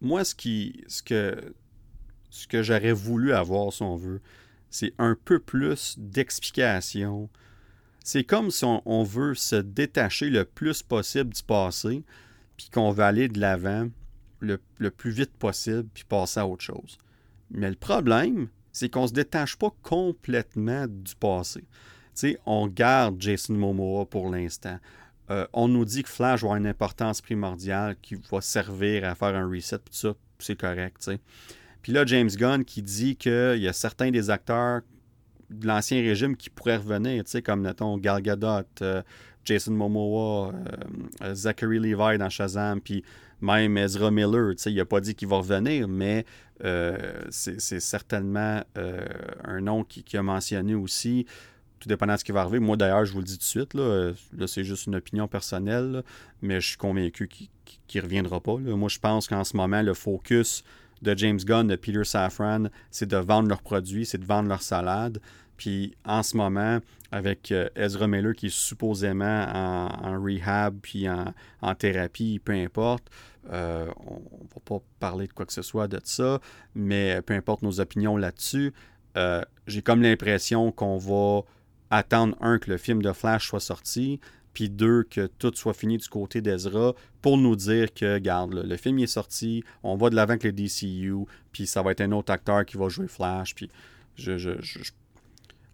[0.00, 1.52] moi, ce, qui, ce que,
[2.30, 4.20] ce que j'aurais voulu avoir, si on veut,
[4.70, 7.28] c'est un peu plus d'explication.
[8.04, 12.04] C'est comme si on veut se détacher le plus possible du passé,
[12.56, 13.88] puis qu'on va aller de l'avant
[14.40, 14.58] le,
[14.90, 16.98] plus vite possible, puis passer à autre chose.
[17.50, 21.64] Mais le problème, c'est qu'on ne se détache pas complètement du passé.
[22.12, 24.78] sais, on garde Jason Momoa pour l'instant.
[25.30, 29.14] Euh, on nous dit que Flash va avoir une importance primordiale, qui va servir à
[29.14, 30.96] faire un reset, tout ça, c'est correct.
[31.00, 31.18] sais.
[31.80, 34.82] Puis là, James Gunn qui dit qu'il y a certains des acteurs
[35.50, 39.02] de l'ancien régime qui pourraient revenir, comme, mettons, Gal Gadot, euh,
[39.44, 40.52] Jason Momoa,
[41.22, 43.04] euh, Zachary Levi dans Shazam, puis
[43.40, 44.54] même Ezra Miller.
[44.66, 46.24] Il n'a pas dit qu'il va revenir, mais
[46.64, 46.96] euh,
[47.30, 49.04] c'est certainement euh,
[49.44, 51.26] un nom qui, a mentionné aussi,
[51.80, 52.58] tout dépendant de ce qui va arriver.
[52.58, 54.12] Moi, d'ailleurs, je vous le dis tout de suite, là,
[54.46, 56.02] c'est juste une opinion personnelle,
[56.42, 57.48] mais je suis convaincu qu'il
[57.94, 58.56] ne reviendra pas.
[58.56, 60.64] Moi, je pense qu'en ce moment, le focus
[61.02, 64.62] de James Gunn, de Peter Safran, c'est de vendre leurs produits, c'est de vendre leurs
[64.62, 65.20] salades.
[65.64, 71.74] Puis en ce moment, avec euh, Ezra Miller qui est supposément en, rehab puis en,
[71.74, 73.04] thérapie, peu importe,
[73.50, 76.38] euh, on ne va pas parler de quoi que ce soit de ça,
[76.74, 78.74] mais peu importe nos opinions là-dessus,
[79.16, 81.40] euh, j'ai comme l'impression qu'on va
[81.88, 84.20] attendre, un, que le film de Flash soit sorti,
[84.52, 86.92] puis deux, que tout soit fini du côté d'Ezra
[87.22, 90.52] pour nous dire que, regarde, le, film est sorti, on va de l'avant avec le
[90.52, 93.70] DCU, puis ça va être un autre acteur qui va jouer Flash, puis
[94.16, 94.58] je,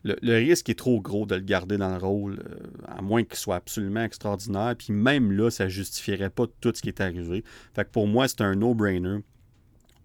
[0.03, 3.37] le, risque est trop gros de le garder dans le rôle, euh, à moins qu'il
[3.37, 4.75] soit absolument extraordinaire.
[4.77, 7.45] Puis même là, ça justifierait pas tout ce qui est arrivé.
[7.75, 9.19] Fait que pour moi, c'est un no-brainer.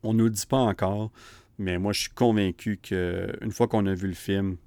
[0.03, 1.11] On ne nous le dit pas encore,
[1.57, 4.57] mais moi, je suis convaincu qu'une fois qu'on a vu le film,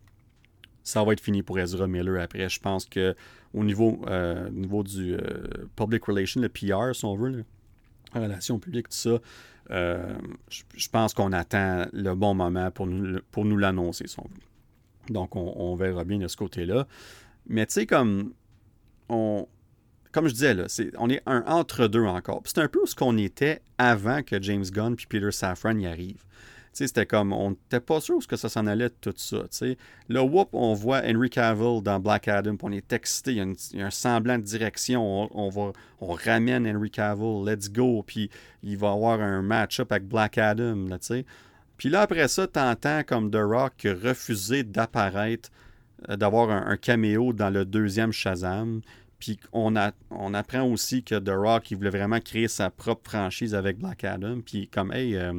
[0.82, 2.48] ça va être fini pour Ezra Miller après.
[2.48, 3.14] Je pense que
[3.52, 5.20] au niveau, euh, du euh,
[5.76, 7.44] public relation, le PR, si on veut,
[8.14, 9.18] la relation publique, tout ça,
[9.70, 12.88] je, pense qu'on attend le bon moment pour
[13.30, 14.47] pour nous l'annoncer, si on veut.
[15.10, 16.86] Donc, on, verra bien de ce côté-là.
[17.46, 18.32] Mais tu sais, comme
[19.08, 19.46] on,
[20.12, 20.66] comme je disais, là,
[20.98, 22.42] on est un entre-deux encore.
[22.44, 26.24] C'est un peu ce qu'on était avant que James Gunn puis Peter Safran y arrivent.
[26.72, 29.48] C'était comme, on n'était pas sûr où que ça s'en allait tout ça.
[29.48, 29.76] T'sais.
[30.08, 33.86] Là, whoop, on voit Henry Cavill dans Black Adam, on est excité, il y, a
[33.86, 38.30] un semblant de direction, on, on ramène Henry Cavill, let's go, puis
[38.62, 41.24] il va avoir un match-up avec Black Adam, là, sais.
[41.78, 45.48] Puis là, après ça, t'entends comme The Rock refuser d'apparaître,
[46.10, 48.82] euh, d'avoir un, caméo dans le deuxième Shazam.
[49.20, 53.78] Puis on, apprend aussi que The Rock, il voulait vraiment créer sa propre franchise avec
[53.78, 54.40] Black Adam.
[54.44, 55.32] Puis comme, hey, euh,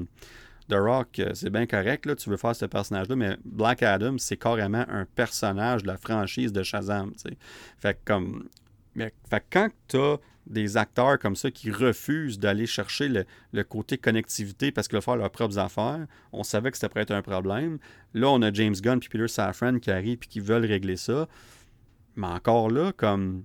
[0.70, 4.18] The Rock, euh, c'est bien correct, là, tu veux faire ce personnage-là, mais Black Adam,
[4.18, 7.12] c'est carrément un personnage de la franchise de Shazam.
[7.18, 7.38] sais.
[7.78, 8.48] Fait comme.
[8.96, 10.18] Mais, fait quand tu as
[10.50, 13.08] des acteurs comme ça qui refusent d'aller chercher
[13.52, 16.06] le, côté connectivité parce qu'ils veulent faire leurs propres affaires.
[16.34, 17.78] On savait que c'était prêt être un problème.
[18.14, 21.28] Là, on a James Gunn et Peter Safran qui arrivent et qui veulent régler ça.
[22.16, 23.44] Mais encore là, comme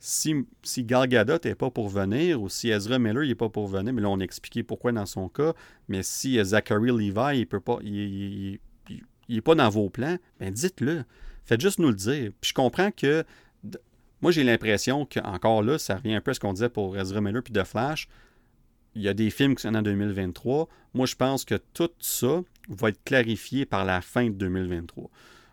[0.00, 3.68] si, si Gal Gadot n'est pas pour venir ou si Ezra Miller n'est pas pour
[3.68, 5.54] venir, mais là, on a expliqué pourquoi dans son cas.
[5.88, 8.58] Mais si Zachary Levi, il peut pas, il,
[8.90, 11.04] il, est pas dans vos plans, ben dites-le.
[11.46, 12.32] Faites juste nous le dire.
[12.40, 13.24] Puis je comprends que
[14.24, 17.20] moi, j'ai l'impression qu'encore là, ça revient un peu à ce qu'on disait pour Ezra
[17.20, 18.08] Miller puis The Flash.
[18.94, 20.66] Il y a des films qui sont en 2023.
[20.94, 25.10] Moi, je pense que tout ça va être clarifié par la fin de 2023.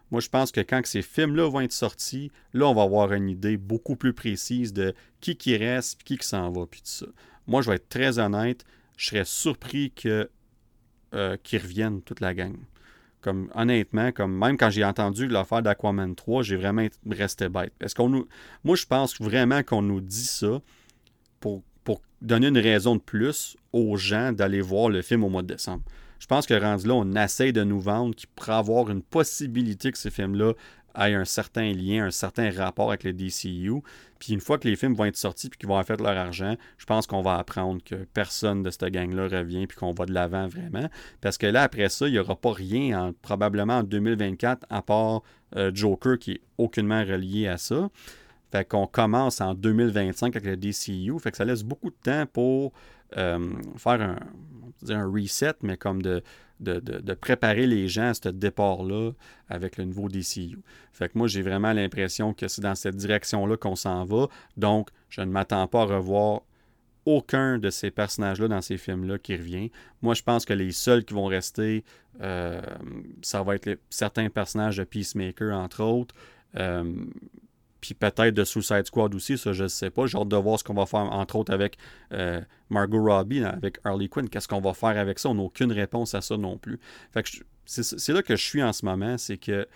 [0.09, 3.27] Moi, je pense que quand ces films-là vont être sortis, là, on va avoir une
[3.27, 7.07] idée beaucoup plus précise de qui qui reste, qui qui s'en va, puis tout ça.
[7.47, 8.63] Moi, je vais être très honnête,
[8.95, 10.29] je serais surpris que,
[11.13, 12.55] euh, qu'ils reviennent toute la gang.
[13.21, 17.71] Comme honnêtement, comme même quand j'ai entendu l'affaire d'Aquaman 3, j'ai vraiment resté bête.
[17.79, 18.27] Est-ce qu'on nous.
[18.63, 20.61] Moi, je pense vraiment qu'on nous dit ça
[21.39, 21.61] pour,
[22.21, 25.81] donner une raison de plus aux gens d'aller voir le film au mois de décembre.
[26.19, 29.91] je pense que rendu là, on essaye de nous vendre qu'il pourrait avoir une possibilité
[29.91, 30.53] que ces films-là
[30.95, 33.81] aient un certain lien, un certain rapport avec le DCU.
[34.19, 36.17] Puis une fois que les films vont être sortis puis qu'ils vont avoir fait leur
[36.17, 40.05] argent, je pense qu'on va apprendre que personne de cette gang-là revient puis qu'on va
[40.05, 40.87] de l'avant vraiment.
[41.21, 45.23] Parce que là, après ça, il n'y aura pas rien, probablement en 2024, à part
[45.55, 47.89] euh, Joker qui est aucunement relié à ça.
[48.51, 51.17] Fait qu'on commence en 2025 avec le DCU.
[51.19, 52.73] Fait que ça laisse beaucoup de temps pour
[53.17, 54.17] euh, faire un,
[54.89, 56.21] un, reset, mais comme de,
[56.61, 59.11] de, préparer les gens à ce départ-là
[59.49, 60.59] avec le nouveau DCU.
[60.91, 64.27] Fait que moi, j'ai vraiment l'impression que c'est dans cette direction-là qu'on s'en va.
[64.57, 66.41] Donc, je ne m'attends pas à revoir
[67.05, 69.71] aucun de ces personnages-là dans ces films-là qui revient.
[70.01, 71.83] Moi, je pense que les seuls qui vont rester,
[72.21, 72.61] euh,
[73.21, 76.13] ça va être certains personnages de Peacemaker, entre autres.
[76.57, 76.93] Euh,
[77.81, 80.05] puis peut-être de Suicide Squad aussi, ça je ne sais pas.
[80.05, 81.77] J'ai hâte de voir ce qu'on va faire, entre autres, avec
[82.13, 84.29] euh, Margot Robbie, avec Harley Quinn.
[84.29, 85.29] Qu'est-ce qu'on va faire avec ça?
[85.29, 86.79] On n'a aucune réponse à ça non plus.
[87.11, 87.25] Fait
[87.65, 89.67] c'est là que je suis en ce moment, c'est que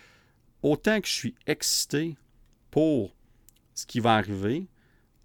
[0.62, 2.16] autant que je suis excité
[2.70, 3.16] pour
[3.74, 4.68] ce qui va arriver,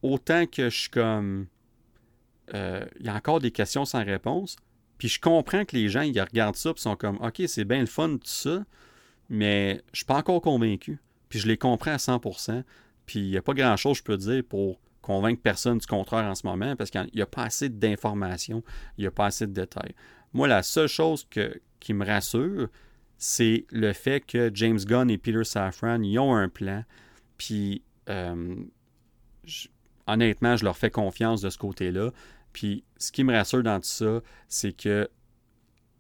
[0.02, 1.46] autant que je suis comme...
[2.54, 4.56] Euh, il y a encore des questions sans réponse.
[4.98, 7.80] Puis je comprends que les gens, ils regardent ça et sont comme, OK, c'est bien
[7.80, 8.64] le fun, tout ça,
[9.28, 10.98] mais je suis pas encore convaincu.
[11.30, 12.62] Puis je les comprends à 100%.
[13.06, 16.34] Puis il n'y a pas grand-chose, je peux dire, pour convaincre personne du contraire en
[16.34, 18.62] ce moment, parce qu'il n'y a pas assez d'informations,
[18.98, 19.94] il n'y a pas assez de détails.
[20.34, 22.68] Moi, la seule chose que, qui me rassure,
[23.16, 26.84] c'est le fait que James Gunn et Peter Safran, ils ont un plan.
[27.38, 28.54] Puis, euh,
[30.06, 32.12] honnêtement, je leur fais confiance de ce côté-là.
[32.52, 35.08] Puis, ce qui me rassure dans tout ça, c'est que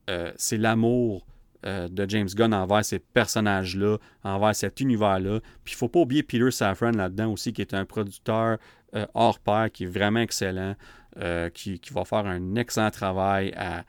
[0.08, 1.26] euh, c'est l'amour
[1.66, 5.40] euh, de James Gunn envers ces personnages-là, envers cet univers-là.
[5.62, 8.56] Puis il faut pas oublier Peter Safran là-dedans aussi, qui est un producteur
[8.94, 10.74] euh, hors pair, qui est vraiment excellent,
[11.18, 13.84] euh, qui, va faire un excellent travail à,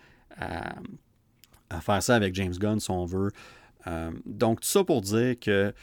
[1.80, 3.32] faire ça avec James Gunn, si on veut.
[4.26, 5.74] donc, tout ça pour dire que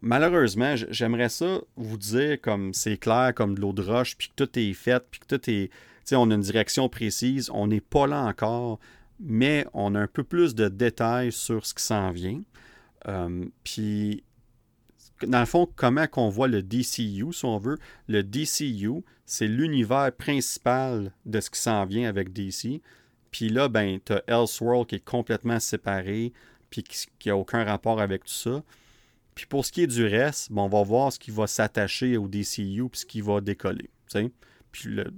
[0.00, 4.44] malheureusement, j'aimerais ça vous dire comme c'est clair, comme de l'eau de roche, puis que
[4.44, 5.68] tout est fait, puis que tout est.
[5.68, 5.70] Tu
[6.04, 7.50] sais, on a une direction précise.
[7.52, 8.80] On n'est pas là encore
[9.22, 12.42] mais on a un peu plus de détails sur ce qui s'en vient.
[13.08, 14.24] Euh, puis,
[15.26, 17.78] dans le fond, comment qu'on voit le DCU, si on veut.
[18.08, 22.82] Le DCU, c'est l'univers principal de ce qui s'en vient avec DC.
[23.30, 26.32] Puis là, ben, tu as Elseworld qui est complètement séparé,
[26.68, 28.62] puis qui n'a aucun rapport avec tout ça.
[29.34, 32.16] Puis pour ce qui est du reste, bon, on va voir ce qui va s'attacher
[32.16, 33.88] au DCU, puis ce qui va décoller.
[34.12, 34.30] Puis,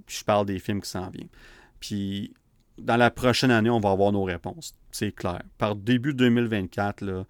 [0.07, 1.29] puis je parle des films qui s'en viennent.
[1.81, 2.33] Puis
[2.79, 4.75] dans la prochaine année, on va avoir nos réponses.
[4.91, 5.43] C'est clair.
[5.59, 7.25] Par début 2024, là,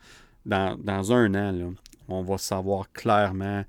[0.47, 1.75] dans, un an,
[2.09, 3.65] on va savoir clairement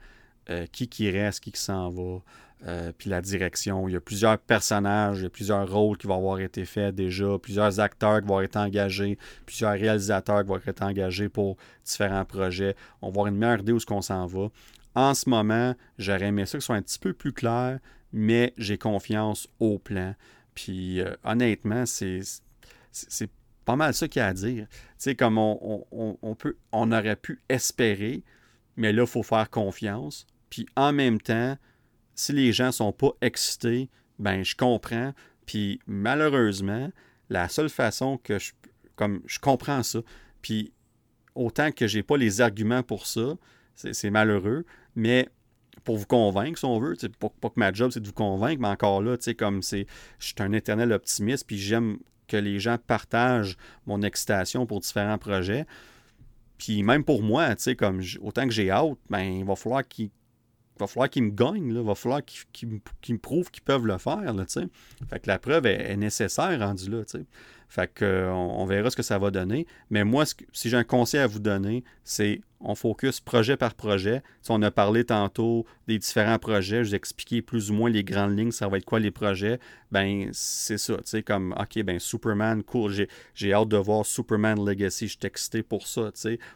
[0.49, 2.21] euh, qui qui reste, qui qui s'en va,
[2.67, 3.87] euh, puis la direction.
[3.87, 7.79] Il y a plusieurs personnages, il plusieurs rôles qui vont avoir été faits déjà, plusieurs
[7.79, 12.75] acteurs qui vont être engagés, plusieurs réalisateurs qui vont être engagés pour différents projets.
[13.01, 14.49] On va avoir une meilleure idée où ce qu'on s'en va.
[14.95, 17.79] En ce moment, j'aurais aimé ça que ce soit un petit peu plus clair,
[18.13, 20.15] mais j'ai confiance au plan.
[20.55, 22.21] Puis euh, honnêtement, c'est,
[23.65, 24.67] pas mal ça qu'il y a à dire.
[24.69, 28.23] Tu sais, comme on, peut, on aurait pu espérer,
[28.77, 30.25] mais là, il faut faire confiance.
[30.49, 31.57] Puis en même temps,
[32.15, 33.89] si les gens sont pas excités,
[34.19, 35.13] ben je comprends.
[35.45, 36.91] Puis malheureusement,
[37.29, 38.53] la seule façon que je,
[38.95, 39.99] comme je comprends ça,
[40.41, 40.71] puis
[41.33, 43.35] autant que j'ai pas les arguments pour ça,
[43.75, 45.27] c'est malheureux, mais
[45.85, 46.97] pour vous convaincre, si on veut.
[47.19, 49.87] Pas, que ma job, c'est de vous convaincre, mais encore là, comme c'est.
[50.19, 53.55] Je suis un éternel optimiste, puis j'aime que les gens partagent
[53.85, 55.65] mon excitation pour différents projets.
[56.57, 60.09] Puis même pour moi, comme autant que j'ai hâte, ben, il va falloir qu'ils
[60.79, 64.33] va falloir qu'ils me gagnent, il va falloir qu'ils me prouvent qu'ils peuvent le faire.
[64.47, 67.03] Fait que la preuve est, nécessaire rendue là.
[67.67, 69.67] Fait que, on, verra ce que ça va donner.
[69.89, 74.23] Mais moi, si j'ai un conseil à vous donner, c'est on focus projet par projet.
[74.41, 77.89] Si on a parlé tantôt des différents projets, je vous ai expliqué plus ou moins
[77.89, 79.59] les grandes lignes, ça va être quoi les projets?
[79.91, 84.63] Ben, c'est ça, tu sais, comme, OK, ben, Superman, cool, j'ai hâte de voir Superman
[84.65, 86.11] Legacy, je suis excité pour ça,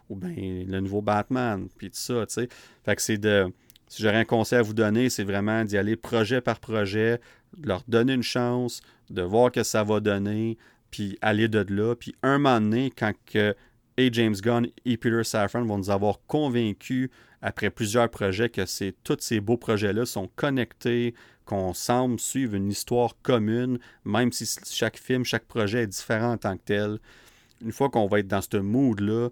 [0.10, 2.50] ou ben, le nouveau Batman, puis tout ça, tu sais.
[2.84, 3.52] Fait que c'est de,
[3.88, 7.20] si j'aurais un conseil à vous donner, c'est vraiment d'y aller projet par projet,
[7.58, 10.58] de leur donner une chance, de voir que ça va donner,
[10.92, 11.96] puis aller de là.
[11.96, 13.56] Puis un moment donné, quand que
[14.00, 17.10] et James Gunn et Peter Safran vont nous avoir convaincus
[17.42, 21.14] après plusieurs projets que c'est, tous ces beaux projets-là sont connectés,
[21.44, 26.38] qu'on semble suivre une histoire commune, même si chaque film, chaque projet est différent en
[26.38, 27.00] tant que tel.
[27.62, 29.30] Une fois qu'on va être dans ce mood-là,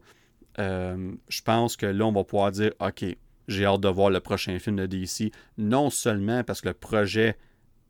[0.60, 3.06] euh, je pense que là, on va pouvoir dire OK,
[3.48, 7.38] j'ai hâte de voir le prochain film de DC, non seulement parce que le projet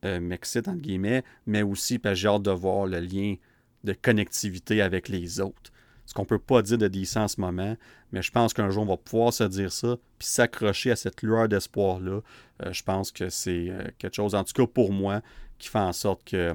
[0.05, 3.35] euh, m'excite, entre guillemets, mais aussi parce que j'ai hâte de voir le lien
[3.83, 5.71] de connectivité avec les autres.
[6.05, 7.75] Ce qu'on ne peut pas dire de DC en ce moment,
[8.11, 11.21] mais je pense qu'un jour, on va pouvoir se dire ça, puis s'accrocher à cette
[11.21, 12.21] lueur d'espoir-là.
[12.63, 15.21] Euh, je pense que c'est euh, quelque chose, en tout cas pour moi,
[15.57, 16.53] qui fait en sorte que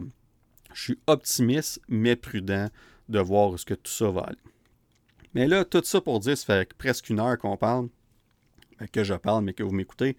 [0.73, 2.69] je suis optimiste, mais prudent
[3.09, 4.39] de voir ce que tout ça va aller.
[5.35, 7.89] Mais là, tout ça pour dire, ça fait presque une heure qu'on parle,
[8.79, 10.17] ben, que je parle, mais que vous m'écoutez.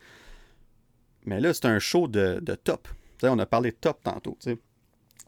[1.26, 2.88] Mais là, c'est un show de, top.
[3.24, 4.38] on a parlé de top tantôt.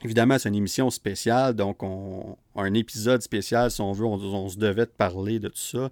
[0.03, 4.57] Évidemment, c'est une émission spéciale, donc on, un épisode spécial, si on veut, on, se
[4.57, 5.89] devait de parler de tout ça.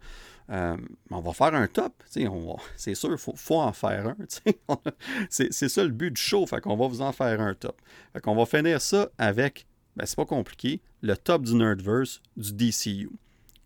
[0.50, 0.78] Euh,
[1.10, 4.18] on va faire un top, c'est sûr, il faut, en faire un.
[5.30, 7.82] c'est ça le but du show, fait qu'on va vous en faire un top.
[8.12, 12.52] Fait qu'on va finir ça avec, ben c'est pas compliqué, le top du Nerdverse du
[12.54, 13.10] DCU.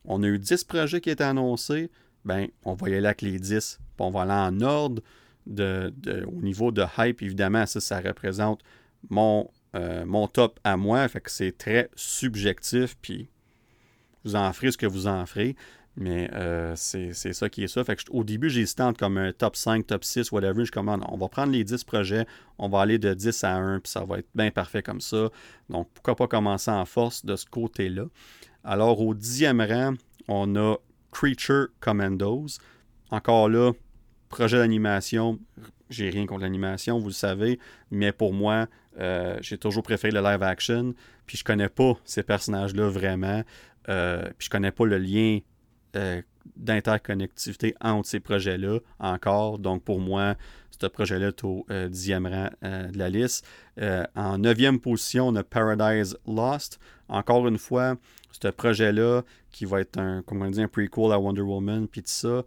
[0.06, 1.90] On a eu 10 projets qui étaient annoncés,
[2.26, 5.02] ben on va y aller avec les 10, puis on va aller en ordre
[5.48, 5.92] de,
[6.28, 8.62] au niveau de hype, évidemment, ça, ça représente
[9.10, 11.08] mon euh, mon top à moi.
[11.08, 13.30] Fait que c'est très subjectif, puis
[14.24, 15.56] vous en ferez ce que vous en ferez.
[16.00, 17.82] Mais euh, c'est ça qui est ça.
[18.12, 20.64] Au début, j'hésitais comme un top 5, top 6, whatever.
[20.64, 22.28] Je commande, on va prendre les 10 projets,
[22.60, 25.30] on va aller de 10 à 1, puis ça va être bien parfait comme ça.
[25.70, 28.06] Donc, pourquoi pas commencer en force de ce côté-là?
[28.64, 29.96] Alors, au dixième rang,
[30.28, 30.76] on a
[31.12, 32.60] Creature Commandos.
[33.10, 33.72] Encore là,
[34.30, 35.40] projet d'animation.
[35.90, 37.60] J'ai rien contre l'animation, vous le savez.
[37.92, 38.68] Mais pour moi,
[39.00, 40.94] euh, j'ai toujours préféré le live action.
[41.26, 43.44] Puis je connais pas ces personnages-là vraiment.
[43.90, 45.40] Euh, puis je connais pas le lien
[45.96, 46.22] euh,
[46.56, 49.60] d'interconnectivité entre ces projets-là encore.
[49.60, 50.36] Donc pour moi,
[50.80, 53.48] ce projet-là est au dixième rang de la liste.
[54.16, 56.80] en neuvième position, on a Paradise Lost.
[57.10, 57.96] Encore une fois,
[58.32, 62.02] ce projet-là, qui va être un, comme on dit, un prequel à Wonder Woman, puis
[62.02, 62.44] tout ça,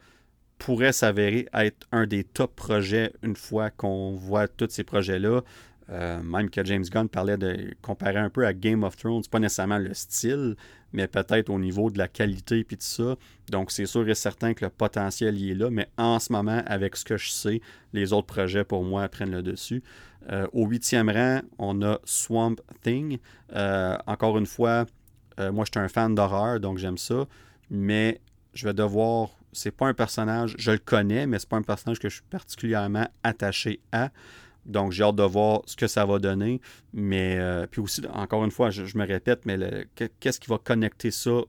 [0.61, 5.41] pourrait s'avérer être un des top projets une fois qu'on voit tous ces projets-là.
[5.89, 9.41] Euh, même que James Gunn parlait de comparer un peu à Game of Thrones, pas
[9.41, 10.55] nécessairement le style,
[10.93, 13.17] mais peut-être au niveau de la qualité et tout ça.
[13.51, 16.63] Donc c'est sûr et certain que le potentiel y est là, mais en ce moment,
[16.67, 17.61] avec ce que je sais,
[17.93, 19.83] les autres projets pour moi prennent le dessus.
[20.31, 23.19] Euh, au huitième rang, on a Swamp Thing.
[23.57, 24.85] Euh, encore une fois,
[25.39, 27.27] moi je suis un fan d'horreur, donc j'aime ça,
[27.71, 28.21] mais
[28.53, 29.40] je vais devoir.
[29.53, 32.25] C'est pas un personnage, je le connais, mais c'est pas un personnage que je suis
[32.31, 34.11] particulièrement attaché à.
[34.67, 36.61] Donc, j'ai hâte de voir ce que ça va donner.
[36.93, 39.59] Mais, euh, puis aussi, encore une fois, je, me répète, mais
[40.21, 41.41] qu'est-ce qui va connecter ça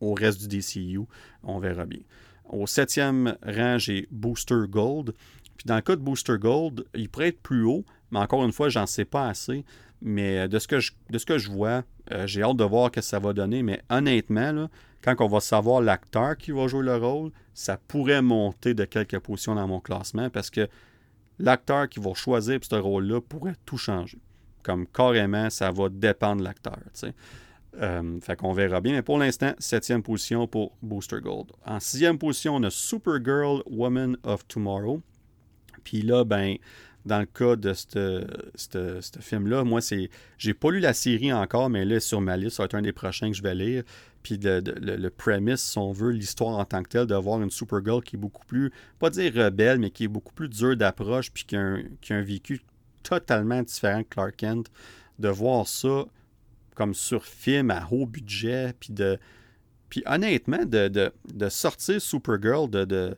[0.00, 1.00] au reste du DCU?
[1.42, 2.00] On verra bien.
[2.48, 5.14] Au septième rang, j'ai Booster Gold.
[5.56, 8.52] Puis dans le cas de Booster Gold, il pourrait être plus haut, mais encore une
[8.52, 9.64] fois, j'en sais pas assez.
[10.02, 11.82] Mais euh, de ce que je, de ce que je vois,
[12.12, 13.62] euh, j'ai hâte de voir ce que ça va donner.
[13.62, 14.68] Mais honnêtement,
[15.02, 19.18] quand on va savoir l'acteur qui va jouer le rôle, ça pourrait monter de quelques
[19.18, 20.68] positions dans mon classement parce que
[21.38, 24.18] l'acteur qui va choisir ce rôle-là pourrait tout changer.
[24.62, 26.76] Comme carrément, ça va dépendre de l'acteur.
[27.80, 28.92] Euh, fait qu'on verra bien.
[28.92, 31.46] Mais pour l'instant, septième position pour Booster Gold.
[31.64, 35.00] En sixième position, on a Supergirl Woman of Tomorrow.
[35.82, 36.56] Puis là, ben,
[37.06, 40.10] dans le cas de ce film-là, moi, c'est.
[40.38, 42.82] J'ai pas lu la série encore, mais là, sur ma liste, ça va être un
[42.82, 43.84] des prochains que je vais lire.
[44.24, 47.50] Puis le, le, premise, si on veut, l'histoire en tant que telle, de voir une
[47.50, 51.30] Supergirl qui est beaucoup plus, pas dire rebelle, mais qui est beaucoup plus dure d'approche,
[51.30, 51.76] puis qui a,
[52.10, 52.60] un, vécu
[53.04, 54.68] totalement différent que Clark Kent,
[55.20, 56.06] de voir ça
[56.74, 59.16] comme sur film à haut budget, puis de.
[59.88, 63.16] Puis honnêtement, de, de, sortir Supergirl de, de,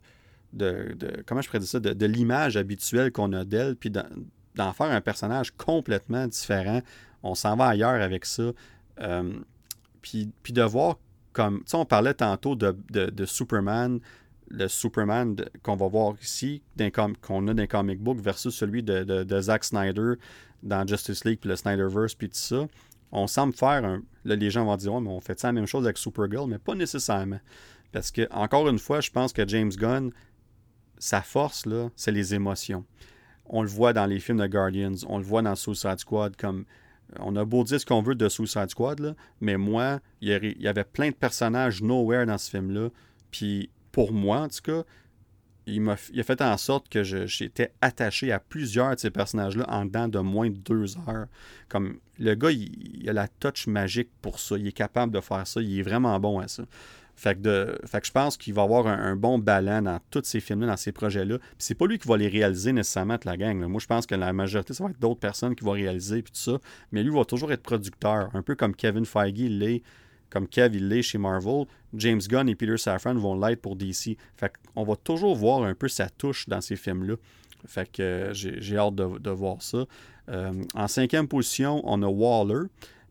[0.52, 0.96] de,
[1.26, 6.26] comment je ça, de, l'image habituelle qu'on a d'elle, puis d'en faire un personnage complètement
[6.26, 6.80] différent.
[7.22, 8.52] On s'en va ailleurs avec ça.
[9.00, 9.32] Euh,
[10.02, 10.98] puis, de voir
[11.32, 14.00] comme, tu sais, on parlait tantôt de, Superman,
[14.48, 19.40] le Superman qu'on va voir ici, qu'on a dans les comic book versus celui de,
[19.40, 20.14] Zack Snyder
[20.62, 22.66] dans Justice League, puis le Snyderverse, puis tout ça.
[23.12, 24.02] On semble faire un.
[24.24, 26.58] Là, les gens vont dire, mais on fait ça la même chose avec Supergirl, mais
[26.58, 27.40] pas nécessairement.
[27.92, 30.10] Parce que, encore une fois, je pense que James Gunn,
[30.98, 32.84] sa force, là, c'est les émotions.
[33.46, 36.64] On le voit dans les films de Guardians, on le voit dans Suicide Squad comme
[37.18, 40.84] on a beau dire ce qu'on veut de Suicide Squad, mais moi, il y avait
[40.84, 42.90] plein de personnages nowhere dans ce film-là.
[43.30, 44.84] Puis pour moi, en tout cas,
[45.66, 50.08] il, a, fait en sorte que j'étais attaché à plusieurs de ces personnages-là en dedans
[50.08, 51.26] de moins de deux heures.
[51.68, 54.56] Comme le gars, il, il, a la touch magique pour ça.
[54.56, 55.60] Il est capable de faire ça.
[55.60, 56.64] Il est vraiment bon à ça.
[57.18, 60.68] Fait que, de, je pense qu'il va avoir un, bon ballon dans tous ces films-là,
[60.68, 61.38] dans ces projets-là.
[61.58, 63.58] C'est pas lui qui va les réaliser nécessairement la gang.
[63.66, 66.32] Moi, je pense que la majorité, ça va être d'autres personnes qui vont réaliser puis
[66.32, 66.60] tout ça.
[66.92, 69.82] Mais lui va toujours être producteur, un peu comme Kevin Feige l'est,
[70.30, 71.64] comme Kev il l'est chez Marvel.
[71.92, 74.16] James Gunn et Peter Safran vont l'être pour DC.
[74.36, 77.16] Fait qu'on va toujours voir un peu sa touche dans ces films-là.
[77.66, 79.86] Fait que j'ai hâte de, voir ça.
[80.28, 82.68] Euh, en cinquième position, on a Waller.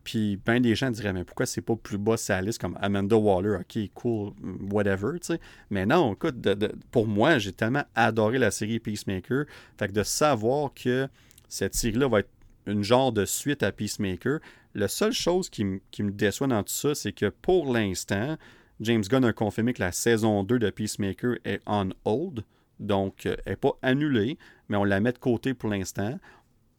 [0.08, 3.14] Puis bien des gens diraient, mais pourquoi c'est pas plus bas sa liste comme Amanda
[3.14, 4.32] Waller, ok, cool,
[4.70, 5.40] whatever, tu sais.
[5.68, 6.48] Mais non, écoute,
[6.90, 9.44] pour moi, j'ai tellement adoré la série Peacemaker.
[9.76, 11.08] Fait que de savoir que
[11.46, 12.30] cette série-là va être
[12.64, 14.38] une genre de suite à Peacemaker,
[14.74, 18.38] la seule chose qui, qui me déçoit dans tout ça, c'est que pour l'instant,
[18.80, 22.44] James Gunn a confirmé que la saison 2 de Peacemaker est on hold.
[22.80, 24.38] Donc, elle n'est pas annulée,
[24.70, 26.18] mais on la met de côté pour l'instant.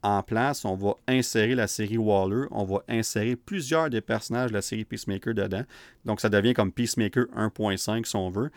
[0.02, 4.54] En place, on va insérer la série Waller, on va insérer plusieurs des personnages de
[4.54, 5.64] la série Peacemaker dedans.
[6.06, 8.50] Donc, ça devient comme Peacemaker 1.5 si on veut.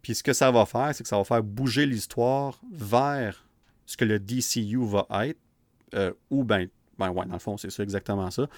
[0.00, 3.44] Puis ce que ça va faire, c'est que ça va faire bouger l'histoire vers
[3.84, 5.38] ce que le DCU va être,
[5.94, 6.68] euh, ou ben,
[6.98, 8.48] ben ouais, dans le fond, c'est ça exactement ça.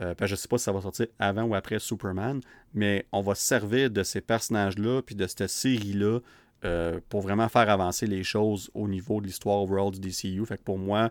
[0.00, 2.40] Euh, je ne sais pas si ça va sortir avant ou après Superman,
[2.74, 6.20] mais on va servir de ces personnages-là, puis de cette série-là,
[6.64, 10.44] euh, pour vraiment faire avancer les choses au niveau de l'histoire overall du DCU.
[10.46, 11.10] Fait que pour moi,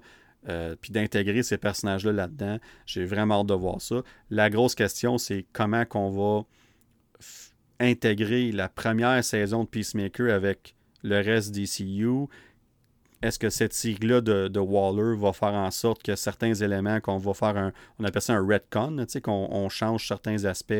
[0.49, 4.01] euh, puis d'intégrer ces personnages-là là-dedans, j'ai vraiment hâte de voir ça.
[4.29, 6.45] La grosse question, c'est comment qu'on va
[7.79, 12.27] intégrer la première saison de Peacemaker avec le reste DCU
[13.21, 17.33] est-ce que cette série-là de, Waller va faire en sorte que certains éléments qu'on va
[17.33, 17.73] faire un.
[17.99, 20.73] On appelle ça un retcon, qu'on on change certains aspects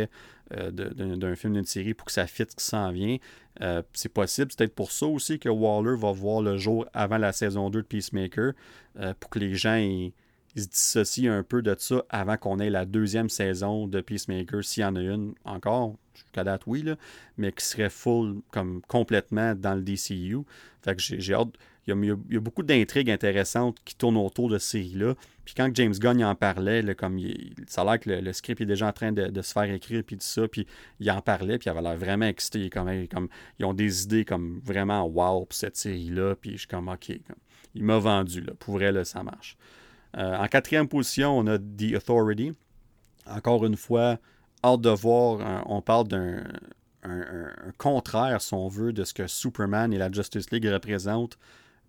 [0.55, 3.17] euh, d'un film, d'une série pour que ça fitte ce qui s'en vient?
[3.61, 4.51] Euh, c'est possible.
[4.51, 7.81] C'est peut-être pour ça aussi que Waller va voir le jour avant la saison 2
[7.81, 8.53] de Peacemaker,
[8.99, 9.79] euh, pour que les gens
[10.55, 14.83] se dissocient un peu de ça avant qu'on ait la deuxième saison de Peacemaker, s'il
[14.83, 16.95] y en a une encore, jusqu'à date oui, là,
[17.37, 20.37] mais qui serait full, comme complètement dans le DCU.
[20.81, 21.53] Fait que j'ai hâte
[21.87, 25.15] il y, a, beaucoup d'intrigues intéressantes qui tournent autour de cette série-là.
[25.45, 27.17] Puis quand James Gunn en parlait, comme
[27.67, 30.17] ça a l'air que le, script est déjà en train de, se faire écrire, puis
[30.17, 30.67] tout ça, puis
[30.99, 32.69] il en parlait, puis il avait l'air vraiment excité.
[32.69, 32.89] Comme,
[33.59, 37.09] ils ont des idées comme vraiment wow pour cette série-là, puis je suis comme OK.
[37.75, 39.57] il m'a vendu, là, pour vrai, là, ça marche.
[40.17, 42.51] Euh, en quatrième position, on a The Authority.
[43.27, 44.17] Encore une fois,
[44.63, 46.43] hâte de voir, on parle d'un
[47.77, 51.37] contraire, si on veut, de ce que Superman et la Justice League représentent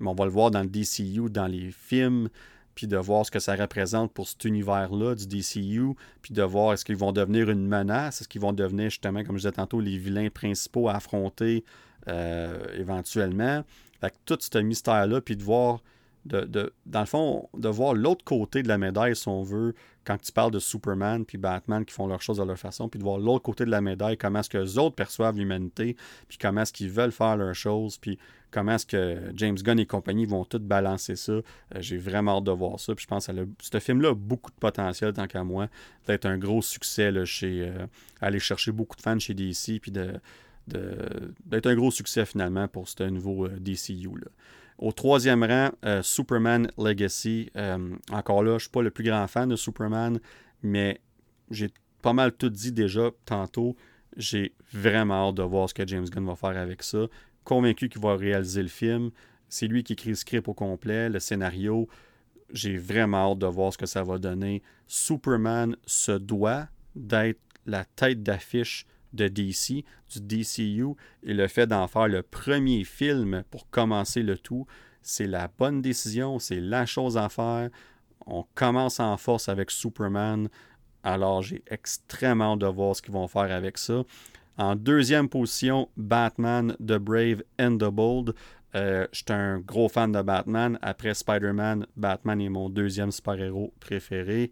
[0.01, 2.29] mais on va le voir dans le DCU, dans les films,
[2.75, 6.73] puis de voir ce que ça représente pour cet univers-là du DCU, puis de voir
[6.73, 9.81] est-ce qu'ils vont devenir une menace, est-ce qu'ils vont devenir justement, comme je disais tantôt,
[9.81, 11.65] les vilains principaux à affronter
[12.07, 13.65] euh, éventuellement.
[14.01, 15.83] Fait que tout ce mystère-là, puis de voir,
[16.25, 19.75] de, dans le fond, de voir l'autre côté de la médaille, si on veut,
[20.05, 22.99] quand tu parles de Superman puis Batman qui font leurs choses à leur façon, puis
[22.99, 25.97] de voir l'autre côté de la médaille, comment est-ce que les autres perçoivent l'humanité,
[26.29, 28.19] puis comment est-ce qu'ils veulent faire leurs choses, puis
[28.51, 31.33] comment est-ce que James Gunn et compagnie vont tout balancer ça.
[31.33, 31.43] Euh,
[31.79, 32.95] j'ai vraiment hâte de voir ça.
[32.95, 35.69] Puis je pense que ce film-là a beaucoup de potentiel, tant qu'à moi,
[36.07, 37.87] d'être un gros succès chez euh,
[38.21, 43.05] aller chercher beaucoup de fans chez DC, puis d'être un gros succès finalement pour ce
[43.05, 44.09] nouveau euh, DCU.
[44.79, 45.71] Au troisième rang,
[46.03, 47.51] Superman Legacy.
[48.13, 50.21] encore là, je ne suis pas le plus grand fan de Superman,
[50.63, 51.01] mais
[51.51, 51.71] j'ai
[52.01, 53.75] pas mal tout dit déjà tantôt.
[54.17, 57.09] J'ai vraiment hâte de voir ce que James Gunn va faire avec ça
[57.49, 59.11] convaincu qu'il va réaliser le film.
[59.49, 61.89] C'est lui qui écrit le script au complet, le scénario.
[62.53, 64.63] J'ai vraiment hâte de voir ce que ça va donner.
[64.87, 71.89] Superman se doit d'être la tête d'affiche de DC, du DCU, et le fait d'en
[71.89, 74.67] faire le premier film pour commencer le tout,
[75.01, 77.71] c'est la bonne décision, c'est la chose à faire.
[78.27, 80.51] On commence en force avec Superman,
[81.03, 84.03] alors j'ai extrêmement hâte de voir ce qu'ils vont faire avec ça.
[84.59, 88.35] En deuxième position, Batman, The Brave and the Bold.
[88.75, 90.79] Euh, je suis un gros fan de Batman.
[90.83, 94.51] Après Spider-Man, Batman est mon deuxième super-héros préféré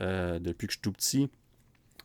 [0.00, 1.28] euh, depuis que je suis tout petit.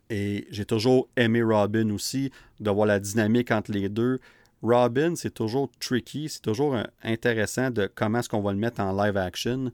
[0.10, 4.20] Et j'ai toujours aimé Robin aussi, de voir la dynamique entre les deux.
[4.64, 8.92] Robin, c'est toujours tricky, c'est toujours intéressant de comment est-ce qu'on va le mettre en
[9.04, 9.72] live action.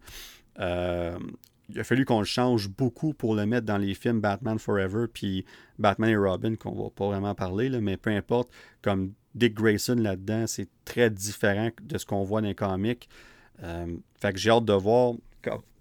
[0.60, 1.18] Euh,
[1.70, 5.06] il a fallu qu'on le change beaucoup pour le mettre dans les films Batman Forever
[5.12, 5.46] puis
[5.78, 8.50] Batman et Robin, qu'on va pas vraiment parler, là, mais peu importe,
[8.82, 13.08] comme Dick Grayson là-dedans, c'est très différent de ce qu'on voit dans les comics.
[13.64, 15.18] Euh, fait que j'ai hâte de voir où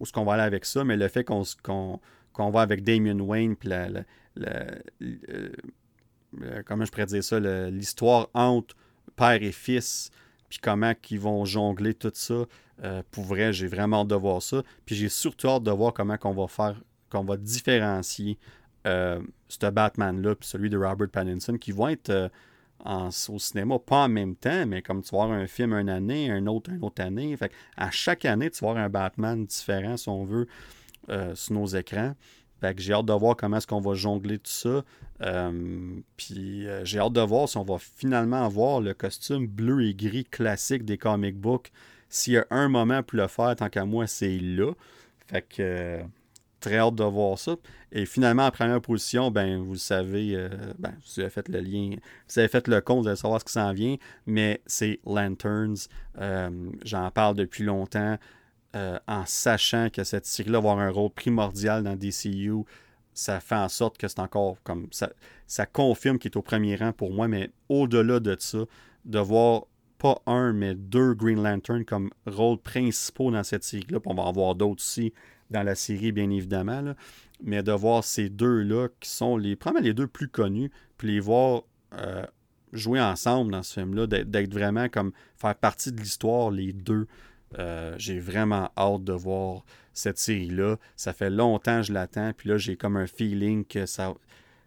[0.03, 1.43] est-ce qu'on va aller avec ça, mais le fait qu'on
[2.33, 4.05] qu'on va avec Damien Wayne, puis la,
[6.67, 7.41] comment je pourrais dire ça,
[7.71, 8.77] l'histoire entre
[9.17, 10.11] père et fils,
[10.49, 12.45] puis comment ils vont jongler tout ça.
[12.85, 14.63] Euh, pour vrai, j'ai vraiment hâte de voir ça.
[14.87, 16.81] Puis j'ai surtout hâte de voir comment qu'on va faire,
[17.11, 18.39] qu'on va différencier
[18.87, 22.29] euh, ce Batman-là puis celui de Robert Pattinson qui vont être euh,
[23.29, 26.31] au cinéma, pas en même temps, mais comme tu vas voir un film une année,
[26.31, 27.37] un autre une autre année.
[27.37, 30.47] Fait à chaque année, tu vas voir un Batman différent, si on veut,
[31.35, 32.15] sur nos écrans.
[32.61, 34.85] Fait que j'ai hâte de voir comment est-ce qu'on va jongler tout ça.
[36.17, 40.25] Puis j'ai hâte de voir si on va finalement avoir le costume bleu et gris
[40.25, 41.73] classique des comic books
[42.09, 44.73] s'il y a un moment pour le faire, tant qu'à moi, c'est là.
[45.27, 46.03] Fait que euh,
[46.61, 47.57] très hâte de voir ça.
[47.93, 51.97] Et finalement, en première position, ben, vous savez, euh, ben, vous avez fait le lien,
[52.29, 53.97] vous avez fait le compte, vous allez savoir ce qui s'en vient,
[54.27, 55.89] mais c'est Lanterns.
[56.19, 58.19] Euh, j'en parle depuis longtemps.
[58.77, 62.65] Euh, en sachant que cette série-là va avoir un rôle primordial dans DCU,
[63.19, 65.11] ça fait en sorte que c'est encore comme ça,
[65.49, 68.59] ça confirme qu'il est au premier rang pour moi, mais au-delà de ça,
[69.05, 69.65] de voir
[69.99, 74.33] pas un, mais deux Green Lantern comme rôle principaux dans cette série-là, on va en
[74.33, 75.13] voir d'autres aussi
[75.51, 76.95] dans la série, bien évidemment,
[77.43, 81.21] mais de voir ces deux-là qui sont les, probablement les deux plus connus, puis les
[81.21, 81.63] voir
[81.95, 82.25] euh,
[82.73, 87.09] jouer ensemble dans ce film-là, d'être vraiment comme faire partie de l'histoire, les deux.
[87.59, 89.65] Euh, j'ai vraiment hâte de voir
[89.99, 90.77] cette série-là.
[90.97, 92.33] Ça fait longtemps que je l'attends.
[92.37, 94.15] Puis là, j'ai comme un feeling que ça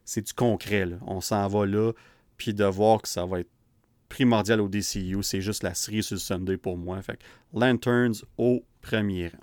[0.03, 0.87] c'est du concret.
[1.05, 1.93] On s'en va là.
[2.37, 3.49] Puis de voir que ça va être
[4.09, 7.01] primordial au DCU, c'est juste la série sur le Sunday pour moi.
[7.01, 7.19] Fait
[7.53, 9.37] Lanterns au premier rang.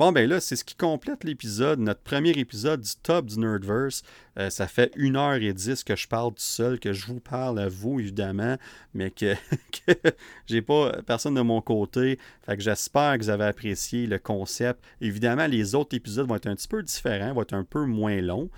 [0.00, 4.02] Bon, ben là, c'est ce qui complète l'épisode, notre premier épisode du top du Nerdverse.
[4.38, 8.00] Euh, ça fait 1h10 que je parle tout seul, que je vous parle à vous,
[8.00, 8.56] évidemment,
[8.94, 9.34] mais que,
[9.86, 9.92] que
[10.46, 12.18] j'ai pas personne de mon côté.
[12.46, 14.82] Fait que j'espère que vous avez apprécié le concept.
[15.02, 18.22] Évidemment, les autres épisodes vont être un petit peu différents, vont être un peu moins
[18.22, 18.48] longs.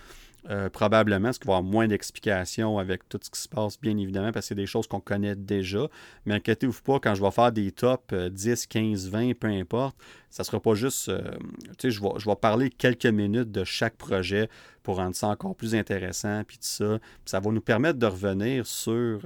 [0.51, 3.81] Euh, probablement, parce qu'il va y avoir moins d'explications avec tout ce qui se passe,
[3.81, 5.87] bien évidemment, parce que c'est des choses qu'on connaît déjà.
[6.27, 9.97] Mais inquiétez-vous pas, quand je vais faire des tops 10, 15, 20, peu importe,
[10.31, 11.09] ça sera pas juste.
[11.09, 11.23] Euh,
[11.79, 14.49] tu sais, je vais, je vais parler quelques minutes de chaque projet
[14.83, 16.99] pour rendre ça encore plus intéressant, puis tout ça.
[17.25, 19.21] ça va nous permettre de revenir sur.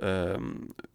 [0.00, 0.38] Euh,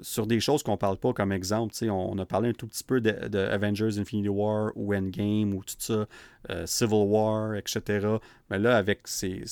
[0.02, 3.00] sur des choses qu'on parle pas, comme exemple, on a parlé un tout petit peu
[3.00, 6.08] de, Avengers Infinity War ou Endgame ou tout ça,
[6.50, 8.08] euh, Civil War, etc.
[8.50, 9.44] Mais là, avec ces.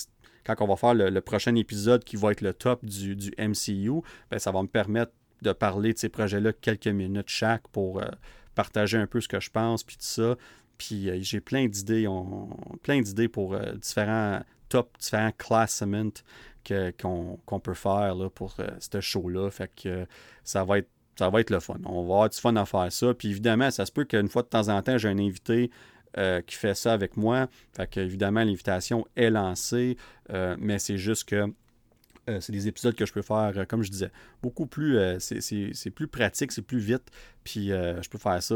[0.46, 4.38] Quand on va faire le, prochain épisode qui va être le top du, MCU, ben,
[4.38, 5.12] ça va me permettre
[5.42, 8.06] de parler de ces projets-là quelques minutes chaque pour euh,
[8.54, 10.36] partager un peu ce que je pense, puis tout ça.
[10.78, 12.06] Puis j'ai plein d'idées,
[12.84, 16.12] plein d'idées pour différents top, différents classements
[17.00, 19.50] qu'on peut faire là, pour euh, ce show-là.
[19.52, 20.06] Fait que euh,
[20.44, 21.78] ça va être ça va être le fun.
[21.86, 23.14] On va avoir du fun à faire ça.
[23.14, 25.72] Puis évidemment, ça se peut qu'une fois de temps en temps, j'ai un invité
[26.18, 27.48] euh, qui fait ça avec moi.
[27.74, 29.96] Fait que évidemment, l'invitation est lancée.
[30.58, 31.54] mais c'est juste que
[32.28, 34.12] c'est des épisodes que je peux faire, comme je disais,
[34.42, 34.98] beaucoup plus.
[35.20, 37.12] c'est plus pratique, c'est plus vite.
[37.44, 38.56] Puis je peux faire ça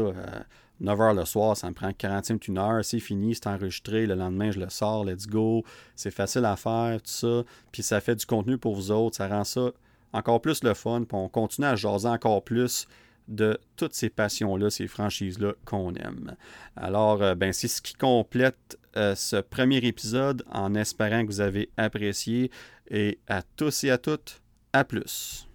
[0.80, 4.06] 9 h le soir, ça me prend 40 minutes, une heure, c'est fini, c'est enregistré,
[4.06, 5.62] le lendemain, je le sors, let's go.
[5.94, 7.44] C'est facile à faire, tout ça.
[7.70, 9.72] Puis ça fait du contenu pour vous autres, ça rend ça
[10.12, 12.88] encore plus le fun, puis on continue à jaser encore plus
[13.28, 16.34] de toutes ces passions-là, ces franchises-là qu'on aime.
[16.74, 21.40] Alors, euh, ben, c'est ce qui complète euh, ce premier épisode en espérant que vous
[21.40, 22.50] avez apprécié.
[22.90, 24.42] Et à tous et à toutes,
[24.72, 25.49] à plus.